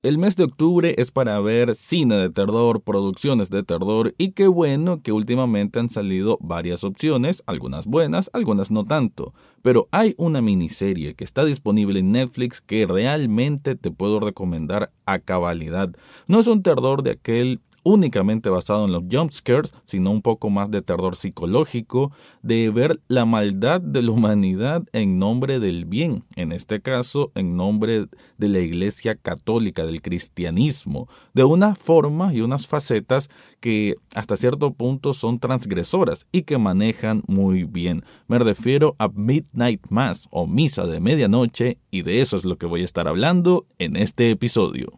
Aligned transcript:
El 0.00 0.16
mes 0.16 0.36
de 0.36 0.44
octubre 0.44 0.94
es 0.96 1.10
para 1.10 1.40
ver 1.40 1.74
cine 1.74 2.14
de 2.18 2.30
terror, 2.30 2.82
producciones 2.82 3.50
de 3.50 3.64
terror 3.64 4.14
y 4.16 4.30
qué 4.30 4.46
bueno 4.46 5.02
que 5.02 5.10
últimamente 5.10 5.80
han 5.80 5.90
salido 5.90 6.38
varias 6.40 6.84
opciones, 6.84 7.42
algunas 7.46 7.84
buenas, 7.84 8.30
algunas 8.32 8.70
no 8.70 8.84
tanto. 8.84 9.34
Pero 9.60 9.88
hay 9.90 10.14
una 10.16 10.40
miniserie 10.40 11.14
que 11.16 11.24
está 11.24 11.44
disponible 11.44 11.98
en 11.98 12.12
Netflix 12.12 12.60
que 12.60 12.86
realmente 12.86 13.74
te 13.74 13.90
puedo 13.90 14.20
recomendar 14.20 14.92
a 15.04 15.18
cabalidad. 15.18 15.90
No 16.28 16.38
es 16.38 16.46
un 16.46 16.62
terror 16.62 17.02
de 17.02 17.10
aquel 17.10 17.60
únicamente 17.88 18.50
basado 18.50 18.84
en 18.84 18.92
los 18.92 19.04
jumpscares, 19.10 19.72
sino 19.84 20.10
un 20.10 20.20
poco 20.20 20.50
más 20.50 20.70
de 20.70 20.82
terror 20.82 21.16
psicológico, 21.16 22.12
de 22.42 22.68
ver 22.68 23.00
la 23.08 23.24
maldad 23.24 23.80
de 23.80 24.02
la 24.02 24.10
humanidad 24.10 24.84
en 24.92 25.18
nombre 25.18 25.58
del 25.58 25.86
bien, 25.86 26.24
en 26.36 26.52
este 26.52 26.82
caso 26.82 27.32
en 27.34 27.56
nombre 27.56 28.08
de 28.36 28.48
la 28.48 28.58
Iglesia 28.58 29.14
Católica, 29.14 29.86
del 29.86 30.02
cristianismo, 30.02 31.08
de 31.32 31.44
una 31.44 31.74
forma 31.74 32.34
y 32.34 32.42
unas 32.42 32.66
facetas 32.66 33.30
que 33.58 33.96
hasta 34.14 34.36
cierto 34.36 34.74
punto 34.74 35.14
son 35.14 35.38
transgresoras 35.38 36.26
y 36.30 36.42
que 36.42 36.58
manejan 36.58 37.22
muy 37.26 37.64
bien. 37.64 38.04
Me 38.26 38.38
refiero 38.38 38.96
a 38.98 39.08
Midnight 39.08 39.86
Mass 39.88 40.28
o 40.30 40.46
Misa 40.46 40.84
de 40.86 41.00
Medianoche 41.00 41.78
y 41.90 42.02
de 42.02 42.20
eso 42.20 42.36
es 42.36 42.44
lo 42.44 42.58
que 42.58 42.66
voy 42.66 42.82
a 42.82 42.84
estar 42.84 43.08
hablando 43.08 43.66
en 43.78 43.96
este 43.96 44.30
episodio. 44.30 44.97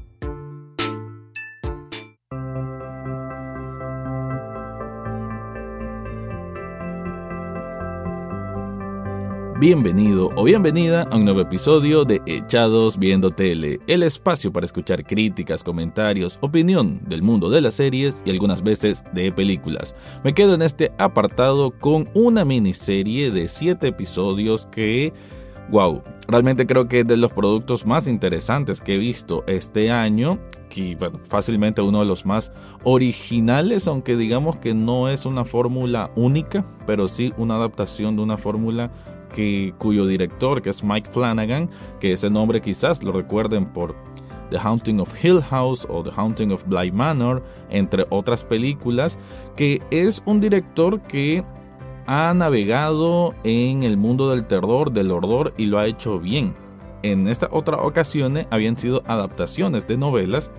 Bienvenido 9.61 10.31
o 10.35 10.43
bienvenida 10.43 11.03
a 11.03 11.17
un 11.17 11.23
nuevo 11.23 11.41
episodio 11.41 12.03
de 12.03 12.19
Echados 12.25 12.97
Viendo 12.97 13.29
Tele, 13.29 13.79
el 13.85 14.01
espacio 14.01 14.51
para 14.51 14.65
escuchar 14.65 15.03
críticas, 15.03 15.63
comentarios, 15.63 16.39
opinión 16.41 16.99
del 17.07 17.21
mundo 17.21 17.47
de 17.47 17.61
las 17.61 17.75
series 17.75 18.23
y 18.25 18.31
algunas 18.31 18.63
veces 18.63 19.03
de 19.13 19.31
películas. 19.31 19.93
Me 20.23 20.33
quedo 20.33 20.55
en 20.55 20.63
este 20.63 20.91
apartado 20.97 21.77
con 21.79 22.09
una 22.15 22.43
miniserie 22.43 23.29
de 23.29 23.47
7 23.47 23.89
episodios 23.89 24.65
que, 24.65 25.13
wow, 25.69 26.01
realmente 26.27 26.65
creo 26.65 26.87
que 26.87 27.01
es 27.01 27.07
de 27.07 27.17
los 27.17 27.31
productos 27.31 27.85
más 27.85 28.07
interesantes 28.07 28.81
que 28.81 28.95
he 28.95 28.97
visto 28.97 29.43
este 29.45 29.91
año 29.91 30.39
y 30.75 30.97
fácilmente 31.29 31.83
uno 31.83 31.99
de 31.99 32.05
los 32.05 32.25
más 32.25 32.51
originales, 32.83 33.87
aunque 33.87 34.17
digamos 34.17 34.55
que 34.55 34.73
no 34.73 35.07
es 35.07 35.27
una 35.27 35.45
fórmula 35.45 36.09
única, 36.15 36.65
pero 36.87 37.07
sí 37.07 37.31
una 37.37 37.57
adaptación 37.57 38.15
de 38.15 38.23
una 38.23 38.39
fórmula 38.39 38.91
cuyo 39.77 40.05
director, 40.05 40.61
que 40.61 40.69
es 40.69 40.83
Mike 40.83 41.09
Flanagan, 41.11 41.69
que 41.99 42.13
ese 42.13 42.29
nombre 42.29 42.61
quizás 42.61 43.03
lo 43.03 43.11
recuerden 43.11 43.65
por 43.65 43.95
The 44.51 44.57
Haunting 44.57 44.99
of 44.99 45.23
Hill 45.23 45.41
House 45.41 45.87
o 45.89 46.03
The 46.03 46.11
Haunting 46.15 46.51
of 46.51 46.65
Bly 46.67 46.91
Manor, 46.91 47.43
entre 47.69 48.05
otras 48.09 48.43
películas, 48.43 49.17
que 49.55 49.81
es 49.89 50.21
un 50.25 50.41
director 50.41 51.01
que 51.01 51.43
ha 52.05 52.33
navegado 52.33 53.33
en 53.43 53.83
el 53.83 53.97
mundo 53.97 54.29
del 54.29 54.45
terror, 54.45 54.91
del 54.91 55.11
horror 55.11 55.53
y 55.57 55.65
lo 55.65 55.79
ha 55.79 55.87
hecho 55.87 56.19
bien. 56.19 56.53
En 57.03 57.27
esta 57.27 57.47
otra 57.51 57.77
ocasiones 57.77 58.47
habían 58.51 58.77
sido 58.77 59.01
adaptaciones 59.07 59.87
de 59.87 59.97
novelas, 59.97 60.51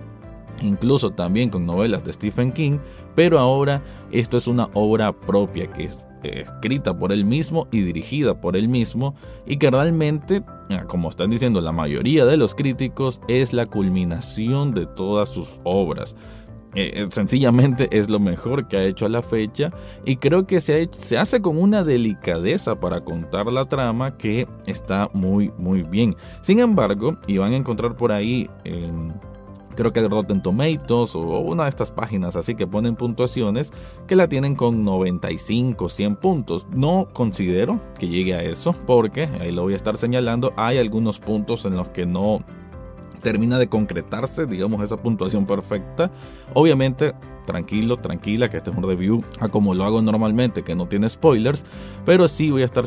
incluso 0.61 1.11
también 1.11 1.49
con 1.49 1.65
novelas 1.65 2.03
de 2.03 2.13
Stephen 2.13 2.51
King, 2.51 2.79
pero 3.15 3.39
ahora 3.39 3.83
esto 4.11 4.37
es 4.37 4.47
una 4.47 4.69
obra 4.73 5.13
propia 5.13 5.71
que 5.71 5.85
es 5.85 6.03
escrita 6.23 6.97
por 6.97 7.11
él 7.11 7.25
mismo 7.25 7.67
y 7.71 7.81
dirigida 7.81 8.39
por 8.39 8.55
él 8.55 8.67
mismo 8.67 9.15
y 9.45 9.57
que 9.57 9.69
realmente, 9.69 10.43
ah, 10.69 10.85
como 10.87 11.09
están 11.09 11.29
diciendo 11.29 11.61
la 11.61 11.71
mayoría 11.71 12.25
de 12.25 12.37
los 12.37 12.55
críticos, 12.55 13.21
es 13.27 13.53
la 13.53 13.65
culminación 13.65 14.73
de 14.73 14.85
todas 14.85 15.29
sus 15.29 15.59
obras. 15.63 16.15
Eh, 16.75 17.03
eh, 17.03 17.07
sencillamente 17.11 17.87
es 17.91 18.09
lo 18.09 18.19
mejor 18.19 18.67
que 18.67 18.77
ha 18.77 18.83
hecho 18.83 19.05
a 19.05 19.09
la 19.09 19.21
fecha 19.21 19.71
y 20.05 20.17
creo 20.17 20.47
que 20.47 20.59
se, 20.59 20.89
hace 21.17 21.39
con 21.39 21.59
una 21.59 21.83
delicadeza 21.83 22.79
para 22.79 23.01
contar 23.01 23.51
la 23.51 23.65
trama 23.65 24.17
que 24.17 24.47
está 24.65 25.09
muy 25.13 25.51
muy 25.57 25.83
bien. 25.83 26.15
Sin 26.41 26.59
embargo, 26.59 27.17
y 27.27 27.37
van 27.37 27.53
a 27.53 27.57
encontrar 27.57 27.95
por 27.95 28.11
ahí 28.11 28.49
creo 29.75 29.93
que 29.93 30.01
de 30.01 30.09
Rotten 30.09 30.41
Tomatoes 30.41 31.15
o 31.15 31.21
una 31.39 31.63
de 31.63 31.69
estas 31.69 31.91
páginas 31.91 32.35
así 32.35 32.55
que 32.55 32.67
ponen 32.67 32.95
puntuaciones 32.95 33.71
que 34.07 34.15
la 34.15 34.27
tienen 34.27 34.55
con 34.55 34.83
95, 34.83 35.89
100 35.89 36.15
puntos. 36.17 36.65
No 36.71 37.07
considero 37.13 37.79
que 37.99 38.07
llegue 38.07 38.33
a 38.35 38.43
eso 38.43 38.73
porque, 38.85 39.29
ahí 39.39 39.51
lo 39.51 39.63
voy 39.63 39.73
a 39.73 39.77
estar 39.77 39.97
señalando, 39.97 40.53
hay 40.57 40.77
algunos 40.77 41.19
puntos 41.19 41.65
en 41.65 41.75
los 41.75 41.89
que 41.89 42.05
no 42.05 42.43
termina 43.23 43.57
de 43.57 43.67
concretarse, 43.67 44.45
digamos, 44.45 44.83
esa 44.83 44.97
puntuación 44.97 45.47
perfecta. 45.47 46.11
Obviamente, 46.53 47.13
tranquilo, 47.45 47.97
tranquila, 47.97 48.49
que 48.49 48.57
este 48.57 48.69
es 48.69 48.77
un 48.77 48.83
review 48.83 49.23
a 49.39 49.49
como 49.49 49.73
lo 49.73 49.83
hago 49.85 50.01
normalmente, 50.01 50.63
que 50.63 50.75
no 50.75 50.87
tiene 50.87 51.09
spoilers, 51.09 51.63
pero 52.05 52.27
sí 52.27 52.51
voy 52.51 52.61
a 52.61 52.65
estar 52.65 52.85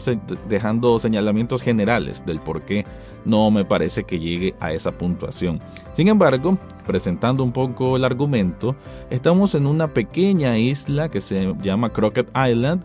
dejando 0.48 0.98
señalamientos 0.98 1.62
generales 1.62 2.24
del 2.24 2.40
por 2.40 2.62
qué 2.62 2.84
no 3.24 3.50
me 3.50 3.64
parece 3.64 4.04
que 4.04 4.20
llegue 4.20 4.54
a 4.60 4.72
esa 4.72 4.92
puntuación. 4.92 5.60
Sin 5.94 6.08
embargo, 6.08 6.58
presentando 6.86 7.42
un 7.42 7.52
poco 7.52 7.96
el 7.96 8.04
argumento, 8.04 8.76
estamos 9.10 9.54
en 9.54 9.66
una 9.66 9.88
pequeña 9.88 10.56
isla 10.58 11.10
que 11.10 11.20
se 11.20 11.54
llama 11.60 11.90
Crockett 11.90 12.28
Island, 12.36 12.84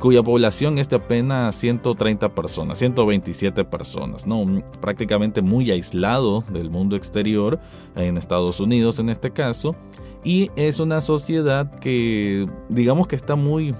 cuya 0.00 0.22
población 0.22 0.78
es 0.78 0.88
de 0.88 0.96
apenas 0.96 1.56
130 1.56 2.34
personas, 2.34 2.78
127 2.78 3.64
personas, 3.64 4.26
¿no? 4.26 4.62
prácticamente 4.80 5.42
muy 5.42 5.70
aislado 5.70 6.44
del 6.50 6.70
mundo 6.70 6.96
exterior, 6.96 7.58
en 7.96 8.16
Estados 8.16 8.60
Unidos 8.60 8.98
en 8.98 9.10
este 9.10 9.30
caso, 9.30 9.74
y 10.24 10.50
es 10.56 10.80
una 10.80 11.00
sociedad 11.00 11.78
que 11.78 12.48
digamos 12.68 13.06
que 13.06 13.16
está 13.16 13.36
muy, 13.36 13.74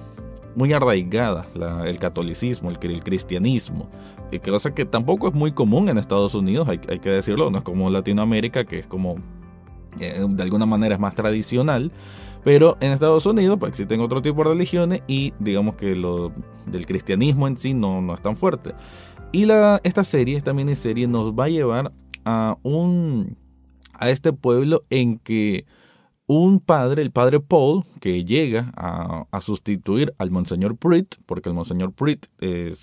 muy 0.55 0.73
arraigada, 0.73 1.47
el 1.87 1.99
catolicismo, 1.99 2.71
el, 2.71 2.79
cristianismo, 2.79 3.89
cosa 4.45 4.75
que 4.75 4.85
tampoco 4.85 5.29
es 5.29 5.35
muy 5.35 5.53
común 5.53 5.89
en 5.89 5.99
Estados 5.99 6.35
Unidos, 6.35 6.69
hay, 6.69 6.81
hay 6.89 6.99
que 6.99 7.11
decirlo, 7.11 7.51
no 7.51 7.59
es 7.59 7.65
como 7.65 7.89
Latinoamérica, 7.91 8.65
que 8.65 8.81
es 8.81 8.87
como, 8.87 9.17
eh, 9.99 10.25
de 10.29 10.43
alguna 10.43 10.67
manera 10.67 10.95
es 10.95 11.01
más 11.01 11.15
tradicional, 11.15 11.93
pero 12.45 12.77
en 12.81 12.93
Estados 12.93 13.27
Unidos 13.27 13.59
pues, 13.59 13.71
existen 13.71 14.01
otro 14.01 14.23
tipo 14.23 14.43
de 14.43 14.51
religiones 14.51 15.03
y 15.07 15.33
digamos 15.39 15.77
que 15.77 15.95
lo 15.95 16.33
del 16.67 16.87
cristianismo 16.87 17.47
en 17.47 17.59
sí 17.59 17.75
no, 17.75 18.01
no 18.01 18.15
es 18.15 18.23
tan 18.23 18.37
fuerte. 18.37 18.75
Y 19.33 19.47
esta 19.83 20.05
serie, 20.05 20.37
esta 20.37 20.55
miniserie 20.55 21.07
nos 21.07 21.33
va 21.33 21.45
a 21.45 21.49
llevar 21.49 21.93
a 22.25 22.57
un 22.63 23.37
a 23.99 24.11
este 24.11 24.33
pueblo 24.33 24.85
en 24.91 25.19
que 25.19 25.67
un 26.27 26.61
padre, 26.61 27.03
el 27.03 27.11
padre 27.11 27.41
Paul, 27.41 27.85
que 28.01 28.25
llega 28.25 28.73
a, 28.77 29.41
sustituir 29.41 30.15
al 30.19 30.31
monseñor 30.31 30.77
Prit, 30.77 31.17
porque 31.27 31.49
el 31.49 31.55
monseñor 31.55 31.93
Prit 31.93 32.27
eh, 32.41 32.75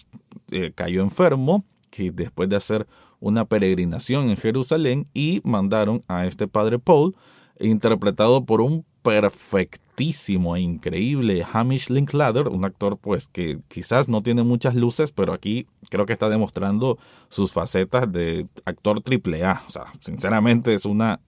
cayó 0.74 1.02
enfermo, 1.02 1.64
que 1.90 2.12
después 2.12 2.50
de 2.50 2.56
hacer 2.56 2.88
una 3.20 3.46
peregrinación 3.46 4.30
en 4.30 4.38
Jerusalén 4.38 5.08
y 5.14 5.42
mandaron 5.44 6.04
a 6.08 6.26
este 6.26 6.48
padre 6.48 6.80
Paul, 6.80 7.16
interpretado 7.60 8.46
por 8.46 8.62
un 8.62 8.84
perfectísimo 9.06 10.56
e 10.56 10.62
increíble 10.62 11.46
Hamish 11.54 11.92
Linklater, 11.92 12.48
un 12.48 12.66
actor 12.66 12.98
pues 12.98 13.28
que 13.28 13.60
quizás 13.68 14.10
no 14.10 14.24
tiene 14.24 14.42
muchas 14.42 14.74
luces, 14.74 15.12
pero 15.12 15.32
aquí 15.32 15.68
creo 15.92 16.08
que 16.08 16.14
está 16.14 16.28
demostrando 16.28 16.98
sus 17.30 17.54
facetas 17.54 18.12
de 18.12 18.48
actor 18.66 19.02
triple 19.02 19.46
A. 19.46 19.62
O 19.68 19.72
sea, 19.72 19.94
sinceramente 20.02 20.74
es 20.74 20.86
una 20.86 21.20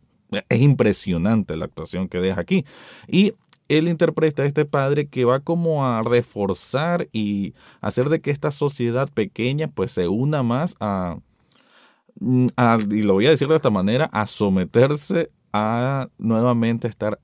es 0.49 0.59
impresionante 0.59 1.55
la 1.55 1.65
actuación 1.65 2.09
que 2.09 2.17
deja 2.17 2.41
aquí. 2.41 2.65
Y 3.07 3.33
él 3.69 3.87
interpreta 3.87 4.41
a 4.41 4.47
este 4.47 4.65
padre 4.65 5.07
que 5.07 5.23
va 5.23 5.41
como 5.41 5.85
a 5.85 6.01
reforzar 6.01 7.07
y 7.13 7.53
hacer 7.79 8.09
de 8.09 8.21
que 8.21 8.31
esta 8.31 8.49
sociedad 8.49 9.07
pequeña 9.07 9.67
pues 9.67 9.91
se 9.91 10.07
una 10.07 10.41
más 10.41 10.75
a, 10.79 11.19
a 12.55 12.77
y 12.89 13.03
lo 13.03 13.13
voy 13.13 13.27
a 13.27 13.31
decir 13.31 13.47
de 13.47 13.55
esta 13.55 13.69
manera, 13.69 14.09
a 14.11 14.25
someterse 14.25 15.29
a 15.53 16.09
nuevamente 16.17 16.87
estar 16.87 17.19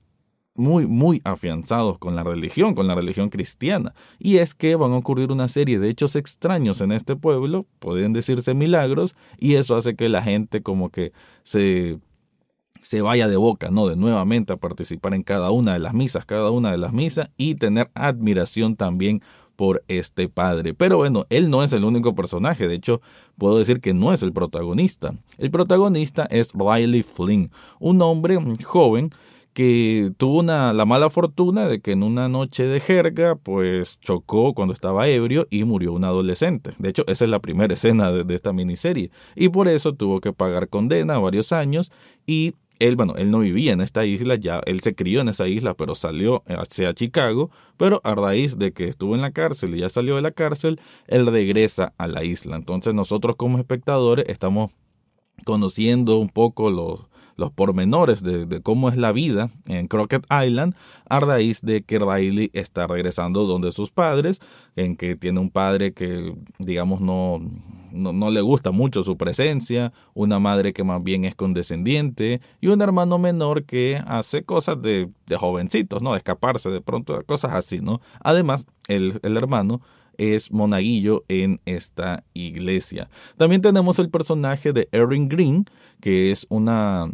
muy, 0.54 0.86
muy 0.86 1.20
afianzados 1.24 1.98
con 1.98 2.14
la 2.14 2.22
religión, 2.22 2.74
con 2.74 2.86
la 2.86 2.94
religión 2.94 3.28
cristiana. 3.28 3.94
Y 4.18 4.38
es 4.38 4.54
que 4.54 4.76
van 4.76 4.92
a 4.92 4.96
ocurrir 4.96 5.32
una 5.32 5.48
serie 5.48 5.78
de 5.78 5.88
hechos 5.88 6.16
extraños 6.16 6.80
en 6.80 6.92
este 6.92 7.16
pueblo, 7.16 7.66
pueden 7.78 8.12
decirse 8.12 8.54
milagros, 8.54 9.16
y 9.38 9.54
eso 9.54 9.76
hace 9.76 9.96
que 9.96 10.08
la 10.08 10.22
gente 10.22 10.62
como 10.62 10.90
que 10.90 11.12
se 11.42 11.98
se 12.84 13.00
vaya 13.00 13.28
de 13.28 13.36
boca, 13.36 13.70
¿no? 13.70 13.88
De 13.88 13.96
nuevamente 13.96 14.52
a 14.52 14.56
participar 14.58 15.14
en 15.14 15.22
cada 15.22 15.50
una 15.50 15.72
de 15.72 15.78
las 15.78 15.94
misas, 15.94 16.26
cada 16.26 16.50
una 16.50 16.70
de 16.70 16.76
las 16.76 16.92
misas 16.92 17.30
y 17.38 17.54
tener 17.54 17.90
admiración 17.94 18.76
también 18.76 19.22
por 19.56 19.82
este 19.88 20.28
padre. 20.28 20.74
Pero 20.74 20.98
bueno, 20.98 21.24
él 21.30 21.48
no 21.48 21.64
es 21.64 21.72
el 21.72 21.84
único 21.84 22.14
personaje, 22.14 22.68
de 22.68 22.74
hecho 22.74 23.00
puedo 23.38 23.58
decir 23.58 23.80
que 23.80 23.94
no 23.94 24.12
es 24.12 24.22
el 24.22 24.32
protagonista. 24.32 25.14
El 25.38 25.50
protagonista 25.50 26.26
es 26.26 26.52
Riley 26.52 27.02
Flynn, 27.02 27.50
un 27.80 28.02
hombre 28.02 28.38
joven 28.62 29.10
que 29.54 30.12
tuvo 30.18 30.40
una, 30.40 30.72
la 30.72 30.84
mala 30.84 31.08
fortuna 31.08 31.66
de 31.66 31.80
que 31.80 31.92
en 31.92 32.02
una 32.02 32.28
noche 32.28 32.66
de 32.66 32.80
jerga, 32.80 33.36
pues 33.36 33.98
chocó 34.00 34.52
cuando 34.52 34.74
estaba 34.74 35.08
ebrio 35.08 35.46
y 35.48 35.64
murió 35.64 35.92
un 35.92 36.04
adolescente. 36.04 36.72
De 36.78 36.90
hecho, 36.90 37.04
esa 37.06 37.24
es 37.24 37.30
la 37.30 37.38
primera 37.38 37.72
escena 37.72 38.10
de, 38.12 38.24
de 38.24 38.34
esta 38.34 38.52
miniserie. 38.52 39.10
Y 39.36 39.48
por 39.48 39.68
eso 39.68 39.94
tuvo 39.94 40.20
que 40.20 40.32
pagar 40.32 40.68
condena 40.68 41.18
varios 41.18 41.52
años 41.52 41.92
y 42.26 42.54
él, 42.78 42.96
bueno, 42.96 43.14
él 43.16 43.30
no 43.30 43.38
vivía 43.38 43.72
en 43.72 43.80
esta 43.80 44.04
isla, 44.04 44.34
ya 44.34 44.60
él 44.66 44.80
se 44.80 44.94
crió 44.94 45.20
en 45.20 45.28
esa 45.28 45.46
isla, 45.46 45.74
pero 45.74 45.94
salió 45.94 46.42
hacia 46.46 46.92
Chicago, 46.92 47.50
pero 47.76 48.00
a 48.04 48.14
raíz 48.14 48.58
de 48.58 48.72
que 48.72 48.88
estuvo 48.88 49.14
en 49.14 49.22
la 49.22 49.30
cárcel 49.30 49.76
y 49.76 49.80
ya 49.80 49.88
salió 49.88 50.16
de 50.16 50.22
la 50.22 50.32
cárcel, 50.32 50.80
él 51.06 51.26
regresa 51.26 51.94
a 51.98 52.08
la 52.08 52.24
isla. 52.24 52.56
Entonces 52.56 52.92
nosotros 52.94 53.36
como 53.36 53.58
espectadores 53.58 54.26
estamos 54.28 54.72
conociendo 55.44 56.18
un 56.18 56.28
poco 56.28 56.70
los, 56.70 57.00
los 57.36 57.50
pormenores 57.52 58.22
de, 58.22 58.60
cómo 58.62 58.88
es 58.88 58.96
la 58.96 59.12
vida 59.12 59.50
en 59.66 59.88
Crockett 59.88 60.26
Island 60.30 60.74
a 61.08 61.20
raíz 61.20 61.60
de 61.62 61.82
que 61.82 61.98
Riley 61.98 62.50
está 62.52 62.86
regresando 62.86 63.44
donde 63.44 63.72
sus 63.72 63.90
padres, 63.90 64.40
en 64.76 64.96
que 64.96 65.16
tiene 65.16 65.40
un 65.40 65.50
padre 65.50 65.92
que 65.92 66.34
digamos 66.58 67.00
no, 67.00 67.40
no, 67.92 68.30
le 68.30 68.40
gusta 68.40 68.70
mucho 68.70 69.02
su 69.02 69.16
presencia, 69.16 69.92
una 70.14 70.38
madre 70.38 70.72
que 70.72 70.84
más 70.84 71.02
bien 71.02 71.24
es 71.24 71.34
condescendiente 71.34 72.40
y 72.60 72.68
un 72.68 72.82
hermano 72.82 73.18
menor 73.18 73.64
que 73.64 74.02
hace 74.06 74.44
cosas 74.44 74.80
de, 74.80 75.10
de 75.26 75.36
jovencitos, 75.36 76.02
¿no? 76.02 76.16
Escaparse 76.16 76.70
de 76.70 76.80
pronto, 76.80 77.22
cosas 77.24 77.52
así, 77.52 77.80
¿no? 77.80 78.00
Además, 78.20 78.66
el, 78.88 79.20
el 79.22 79.36
hermano 79.36 79.80
es 80.18 80.50
monaguillo 80.50 81.24
en 81.28 81.60
esta 81.64 82.24
iglesia. 82.34 83.08
También 83.36 83.62
tenemos 83.62 83.98
el 83.98 84.10
personaje 84.10 84.72
de 84.72 84.88
Erin 84.92 85.28
Green, 85.28 85.66
que 86.00 86.30
es 86.30 86.46
una 86.48 87.10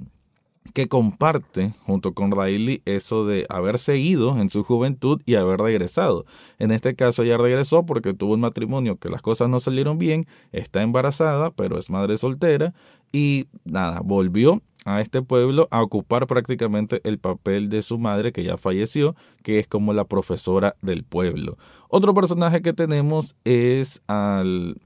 que 0.72 0.88
comparte 0.88 1.72
junto 1.84 2.14
con 2.14 2.30
Riley 2.30 2.82
eso 2.84 3.26
de 3.26 3.46
haber 3.48 3.78
seguido 3.78 4.38
en 4.38 4.50
su 4.50 4.62
juventud 4.62 5.20
y 5.26 5.34
haber 5.34 5.60
regresado. 5.60 6.26
En 6.58 6.70
este 6.70 6.94
caso 6.94 7.22
ella 7.22 7.36
regresó 7.36 7.84
porque 7.84 8.14
tuvo 8.14 8.34
un 8.34 8.40
matrimonio 8.40 8.96
que 8.96 9.08
las 9.08 9.22
cosas 9.22 9.48
no 9.48 9.60
salieron 9.60 9.98
bien, 9.98 10.26
está 10.52 10.82
embarazada, 10.82 11.50
pero 11.50 11.78
es 11.78 11.90
madre 11.90 12.16
soltera 12.16 12.74
y 13.12 13.46
nada, 13.64 14.00
volvió 14.04 14.62
a 14.84 15.00
este 15.00 15.22
pueblo 15.22 15.68
a 15.70 15.82
ocupar 15.82 16.26
prácticamente 16.26 17.00
el 17.04 17.18
papel 17.18 17.68
de 17.68 17.82
su 17.82 17.98
madre 17.98 18.32
que 18.32 18.44
ya 18.44 18.56
falleció, 18.56 19.14
que 19.42 19.58
es 19.58 19.66
como 19.66 19.92
la 19.92 20.04
profesora 20.04 20.76
del 20.80 21.04
pueblo. 21.04 21.58
Otro 21.88 22.14
personaje 22.14 22.62
que 22.62 22.72
tenemos 22.72 23.34
es 23.44 24.02
al 24.06 24.80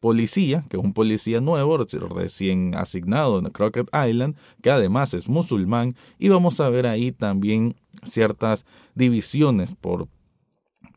policía, 0.00 0.64
que 0.68 0.76
es 0.76 0.82
un 0.82 0.92
policía 0.92 1.40
nuevo, 1.40 1.78
recién 1.78 2.74
asignado 2.74 3.38
en 3.38 3.46
Crockett 3.46 3.88
Island, 3.92 4.36
que 4.62 4.70
además 4.70 5.14
es 5.14 5.28
musulmán, 5.28 5.96
y 6.18 6.28
vamos 6.28 6.60
a 6.60 6.68
ver 6.68 6.86
ahí 6.86 7.12
también 7.12 7.74
ciertas 8.04 8.64
divisiones 8.94 9.74
por 9.74 10.08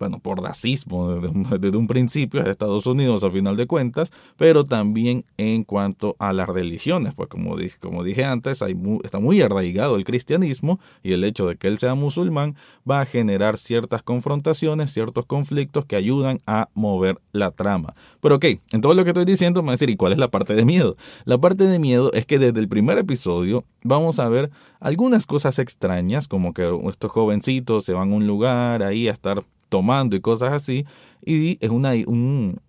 bueno, 0.01 0.19
por 0.19 0.42
racismo 0.42 1.13
desde 1.13 1.78
un, 1.78 1.88
principio 1.88 2.42
de 2.44 2.50
Estados 2.50 2.88
Unidos 2.88 3.24
a 3.24 3.30
final 3.30 3.56
de 3.56 3.68
cuentas, 3.68 4.12
pero 4.36 4.66
también 4.66 5.25
en 5.38 5.63
cuanto 5.63 6.16
a 6.18 6.33
las 6.33 6.50
religiones, 6.50 7.13
pues 7.13 7.30
como 7.30 7.56
dije, 7.56 7.78
como 7.80 8.04
dije 8.04 8.25
antes, 8.25 8.63
está 9.04 9.19
muy 9.19 9.42
arraigado 9.42 9.95
el 9.95 10.04
cristianismo 10.04 10.80
y 11.04 11.13
el 11.13 11.24
hecho 11.24 11.45
de 11.45 11.56
que 11.56 11.68
él 11.68 11.78
sea 11.78 11.94
musulmán 11.94 12.56
va 12.89 13.01
a 13.01 13.06
generar 13.06 13.60
ciertas 13.60 14.01
confrontaciones, 14.01 14.92
ciertos 14.92 15.28
conflictos 15.28 15.86
que 15.86 15.95
ayudan 15.95 16.39
a 16.48 16.69
mover 16.74 17.19
la 17.31 17.51
trama. 17.51 17.94
Pero 18.22 18.38
ok, 18.38 18.45
en 18.72 18.81
todo 18.81 18.95
lo 18.95 19.04
que 19.04 19.12
estoy 19.12 19.25
diciendo 19.25 19.62
me 19.62 19.68
va 19.68 19.74
a 19.74 19.75
decir, 19.75 19.92
¿y 19.92 19.98
cuál 19.98 20.13
es 20.13 20.18
la 20.18 20.30
parte 20.30 20.56
de 20.56 20.66
miedo? 20.66 20.98
La 21.25 21.38
parte 21.38 21.66
de 21.66 21.78
miedo 21.78 22.12
es 22.13 22.25
que 22.25 22.39
desde 22.39 22.60
el 22.60 22.68
primer 22.68 22.98
episodio 22.98 23.66
vamos 23.83 24.18
a 24.18 24.28
ver 24.30 24.50
algunas 24.80 25.28
cosas 25.28 25.60
extrañas, 25.60 26.28
como 26.28 26.54
que 26.54 26.68
estos 26.89 27.12
jovencitos 27.12 27.86
se 27.86 27.94
van 27.94 28.12
a 28.12 28.16
un 28.16 28.25
lugar 28.25 28.81
ahí 28.81 29.07
a 29.07 29.12
estar 29.12 29.44
tomando 29.71 30.15
y 30.15 30.19
cosas 30.19 30.51
así. 30.51 30.85
Y 31.25 31.57
es 31.65 31.71
una, 31.71 31.94
un, 32.06 32.59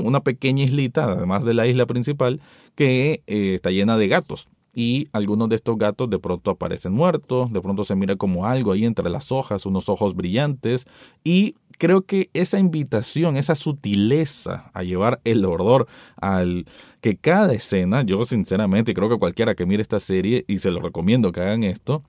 una 0.00 0.20
pequeña 0.20 0.64
islita, 0.64 1.04
además 1.04 1.44
de 1.44 1.54
la 1.54 1.66
isla 1.66 1.84
principal, 1.84 2.40
que 2.74 3.22
eh, 3.26 3.54
está 3.56 3.70
llena 3.70 3.98
de 3.98 4.08
gatos. 4.08 4.48
Y 4.74 5.08
algunos 5.12 5.50
de 5.50 5.56
estos 5.56 5.76
gatos 5.76 6.08
de 6.08 6.18
pronto 6.18 6.52
aparecen 6.52 6.92
muertos, 6.92 7.52
de 7.52 7.60
pronto 7.60 7.84
se 7.84 7.94
mira 7.94 8.16
como 8.16 8.46
algo 8.46 8.72
ahí 8.72 8.86
entre 8.86 9.10
las 9.10 9.30
hojas, 9.30 9.66
unos 9.66 9.90
ojos 9.90 10.14
brillantes. 10.14 10.86
Y 11.24 11.56
creo 11.76 12.02
que 12.02 12.30
esa 12.32 12.58
invitación, 12.58 13.36
esa 13.36 13.54
sutileza 13.54 14.70
a 14.72 14.82
llevar 14.82 15.20
el 15.24 15.44
horror 15.44 15.88
al 16.16 16.64
que 17.02 17.16
cada 17.16 17.52
escena, 17.52 18.02
yo 18.02 18.24
sinceramente 18.24 18.94
creo 18.94 19.10
que 19.10 19.18
cualquiera 19.18 19.54
que 19.54 19.66
mire 19.66 19.82
esta 19.82 20.00
serie, 20.00 20.44
y 20.46 20.60
se 20.60 20.70
lo 20.70 20.80
recomiendo 20.80 21.32
que 21.32 21.40
hagan 21.40 21.64
esto, 21.64 22.02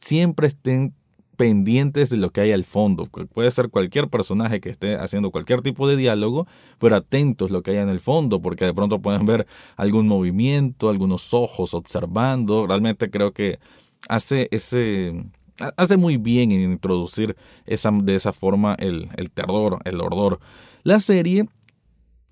siempre 0.00 0.48
estén 0.48 0.94
pendientes 1.36 2.10
de 2.10 2.16
lo 2.16 2.30
que 2.30 2.40
hay 2.42 2.52
al 2.52 2.64
fondo. 2.64 3.06
Puede 3.06 3.50
ser 3.50 3.68
cualquier 3.68 4.08
personaje 4.08 4.60
que 4.60 4.70
esté 4.70 4.96
haciendo 4.96 5.30
cualquier 5.30 5.62
tipo 5.62 5.88
de 5.88 5.96
diálogo, 5.96 6.46
pero 6.78 6.96
atentos 6.96 7.50
a 7.50 7.54
lo 7.54 7.62
que 7.62 7.72
hay 7.72 7.78
en 7.78 7.88
el 7.88 8.00
fondo, 8.00 8.40
porque 8.40 8.64
de 8.64 8.74
pronto 8.74 9.00
pueden 9.00 9.26
ver 9.26 9.46
algún 9.76 10.08
movimiento, 10.08 10.88
algunos 10.88 11.32
ojos 11.34 11.74
observando. 11.74 12.66
Realmente 12.66 13.10
creo 13.10 13.32
que 13.32 13.58
hace 14.08 14.48
ese 14.50 15.14
hace 15.76 15.96
muy 15.96 16.16
bien 16.16 16.50
en 16.50 16.72
introducir 16.72 17.36
esa, 17.66 17.90
de 17.92 18.14
esa 18.14 18.32
forma 18.32 18.74
el, 18.78 19.08
el 19.16 19.30
terror, 19.30 19.80
el 19.84 20.00
horror. 20.00 20.40
La 20.82 20.98
serie 21.00 21.46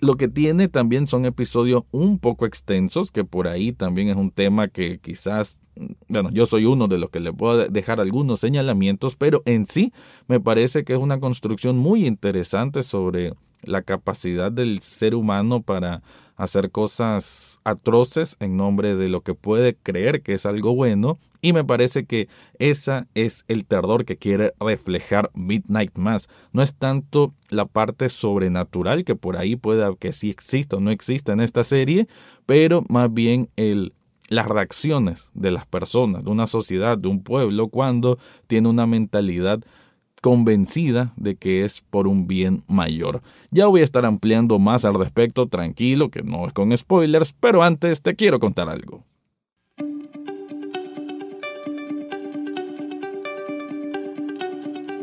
lo 0.00 0.17
que 0.17 0.29
tiene 0.29 0.69
también 0.69 1.06
son 1.06 1.26
episodios 1.26 1.85
un 1.91 2.19
poco 2.19 2.47
extensos, 2.47 3.11
que 3.11 3.25
por 3.25 3.49
ahí 3.49 3.73
también 3.73 4.08
es 4.08 4.17
un 4.17 4.31
tema 4.31 4.69
que 4.69 4.99
quizás, 4.99 5.58
bueno, 6.08 6.31
yo 6.32 6.47
soy 6.47 6.64
uno 6.64 6.88
de 6.88 6.99
los 6.99 7.11
que 7.11 7.20
le 7.20 7.32
puedo 7.32 7.69
dejar 7.69 8.00
algunos 8.00 8.41
señalamientos, 8.41 9.17
pero 9.17 9.43
en 9.44 9.67
sí 9.67 9.93
me 10.26 10.41
parece 10.41 10.85
que 10.85 10.94
es 10.94 10.99
una 10.99 11.20
construcción 11.20 11.76
muy 11.76 12.06
interesante 12.06 12.82
sobre 12.82 13.35
la 13.62 13.82
capacidad 13.82 14.50
del 14.50 14.81
ser 14.81 15.14
humano 15.14 15.62
para 15.62 16.03
hacer 16.41 16.71
cosas 16.71 17.61
atroces 17.65 18.37
en 18.41 18.57
nombre 18.57 18.97
de 18.97 19.09
lo 19.09 19.21
que 19.21 19.35
puede 19.35 19.75
creer 19.75 20.23
que 20.23 20.35
es 20.35 20.47
algo 20.47 20.75
bueno 20.75 21.19
y 21.43 21.53
me 21.53 21.65
parece 21.65 22.05
que 22.05 22.29
esa 22.59 23.07
es 23.15 23.45
el 23.49 23.65
terror 23.65 24.05
que 24.05 24.17
quiere 24.17 24.53
reflejar 24.61 25.31
Midnight 25.35 25.97
Mass. 25.97 26.29
No 26.53 26.63
es 26.63 26.75
tanto 26.75 27.35
la 27.49 27.65
parte 27.65 28.09
sobrenatural 28.09 29.05
que 29.05 29.17
por 29.17 29.37
ahí 29.37 29.57
pueda 29.57 29.95
que 29.97 30.13
sí 30.13 30.31
exista 30.31 30.77
o 30.77 30.81
no 30.81 30.91
exista 30.91 31.33
en 31.33 31.41
esta 31.41 31.65
serie, 31.65 32.09
pero 32.47 32.85
más 32.89 33.13
bien 33.13 33.49
el 33.57 33.95
las 34.29 34.47
reacciones 34.47 35.29
de 35.35 35.51
las 35.51 35.67
personas, 35.67 36.25
de 36.25 36.31
una 36.31 36.47
sociedad, 36.47 36.97
de 36.97 37.09
un 37.09 37.25
pueblo, 37.25 37.67
cuando 37.67 38.17
tiene 38.47 38.69
una 38.69 38.87
mentalidad 38.87 39.61
convencida 40.20 41.12
de 41.17 41.36
que 41.36 41.65
es 41.65 41.81
por 41.81 42.06
un 42.06 42.27
bien 42.27 42.62
mayor. 42.69 43.22
Ya 43.50 43.67
voy 43.67 43.81
a 43.81 43.84
estar 43.84 44.05
ampliando 44.05 44.58
más 44.58 44.84
al 44.84 44.94
respecto, 44.94 45.46
tranquilo, 45.46 46.10
que 46.10 46.22
no 46.22 46.46
es 46.46 46.53
con 46.53 46.77
spoilers, 46.77 47.34
pero 47.41 47.62
antes 47.62 48.03
te 48.03 48.15
quiero 48.15 48.39
contar 48.41 48.69
algo. 48.69 49.05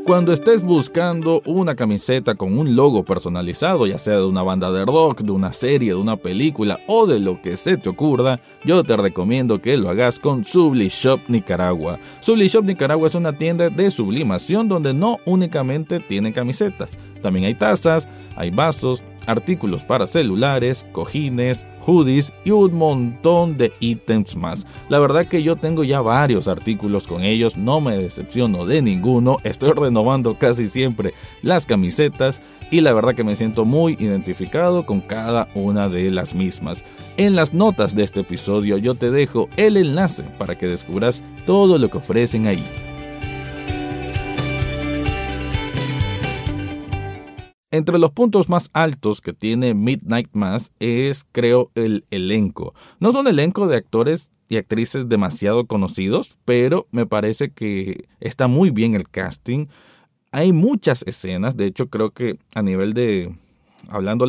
Cuando 0.07 0.31
estés 0.31 0.63
buscando 0.63 1.41
una 1.45 1.75
camiseta 1.75 2.35
con 2.35 2.57
un 2.57 2.77
logo 2.77 3.03
personalizado, 3.03 3.85
ya 3.87 3.97
sea 3.97 4.13
de 4.13 4.23
una 4.23 4.41
banda 4.41 4.71
de 4.71 4.85
rock, 4.85 5.19
de 5.19 5.31
una 5.31 5.51
serie, 5.51 5.89
de 5.89 5.95
una 5.95 6.15
película 6.15 6.79
o 6.87 7.05
de 7.05 7.19
lo 7.19 7.41
que 7.41 7.57
se 7.57 7.75
te 7.75 7.89
ocurra, 7.89 8.39
yo 8.63 8.85
te 8.85 8.95
recomiendo 8.95 9.61
que 9.61 9.75
lo 9.75 9.89
hagas 9.89 10.17
con 10.17 10.45
Subli 10.45 10.87
Shop 10.87 11.19
Nicaragua. 11.27 11.99
Subli 12.21 12.47
Shop 12.47 12.63
Nicaragua 12.63 13.09
es 13.09 13.15
una 13.15 13.37
tienda 13.37 13.69
de 13.69 13.91
sublimación 13.91 14.69
donde 14.69 14.93
no 14.93 15.17
únicamente 15.25 15.99
tienen 15.99 16.31
camisetas, 16.31 16.89
también 17.21 17.43
hay 17.43 17.55
tazas, 17.55 18.07
hay 18.37 18.49
vasos, 18.49 19.03
artículos 19.27 19.83
para 19.83 20.07
celulares, 20.07 20.85
cojines, 20.91 21.65
hoodies 21.85 22.33
y 22.43 22.51
un 22.51 22.75
montón 22.75 23.57
de 23.57 23.73
ítems 23.79 24.35
más. 24.35 24.65
La 24.89 24.99
verdad 24.99 25.27
que 25.27 25.43
yo 25.43 25.55
tengo 25.55 25.83
ya 25.83 26.01
varios 26.01 26.47
artículos 26.47 27.07
con 27.07 27.23
ellos, 27.23 27.55
no 27.55 27.79
me 27.79 27.97
decepciono 27.97 28.65
de 28.65 28.81
ninguno, 28.81 29.37
estoy 29.43 29.71
renovando 29.73 30.37
casi 30.37 30.67
siempre 30.67 31.13
las 31.41 31.65
camisetas 31.65 32.41
y 32.71 32.81
la 32.81 32.93
verdad 32.93 33.15
que 33.15 33.23
me 33.23 33.35
siento 33.35 33.65
muy 33.65 33.93
identificado 33.99 34.85
con 34.85 35.01
cada 35.01 35.47
una 35.53 35.87
de 35.89 36.11
las 36.11 36.33
mismas. 36.33 36.83
En 37.15 37.35
las 37.35 37.53
notas 37.53 37.95
de 37.95 38.03
este 38.03 38.21
episodio 38.21 38.77
yo 38.77 38.95
te 38.95 39.11
dejo 39.11 39.49
el 39.57 39.77
enlace 39.77 40.23
para 40.37 40.57
que 40.57 40.67
descubras 40.67 41.23
todo 41.45 41.77
lo 41.77 41.89
que 41.89 41.97
ofrecen 41.97 42.47
ahí. 42.47 42.86
Entre 47.69 47.99
los 47.99 48.11
puntos 48.11 48.47
más 48.47 48.69
altos 48.71 49.19
que 49.19 49.33
tiene 49.33 49.73
Midnight 49.73 50.29
Mass 50.31 50.71
es, 50.79 51.25
creo, 51.33 51.69
el 51.75 52.05
elenco. 52.11 52.73
No 53.01 53.11
son 53.11 53.27
elenco 53.27 53.67
de 53.67 53.75
actores 53.75 54.31
y 54.47 54.55
actrices 54.55 55.09
demasiado 55.09 55.65
conocidos, 55.65 56.37
pero 56.45 56.87
me 56.91 57.05
parece 57.05 57.51
que 57.51 58.05
está 58.21 58.47
muy 58.47 58.69
bien 58.69 58.95
el 58.95 59.09
casting. 59.09 59.67
Hay 60.31 60.53
muchas 60.53 61.03
escenas, 61.07 61.57
de 61.57 61.65
hecho 61.65 61.89
creo 61.89 62.11
que 62.11 62.39
a 62.55 62.61
nivel 62.61 62.93
de, 62.93 63.35
hablando 63.89 64.23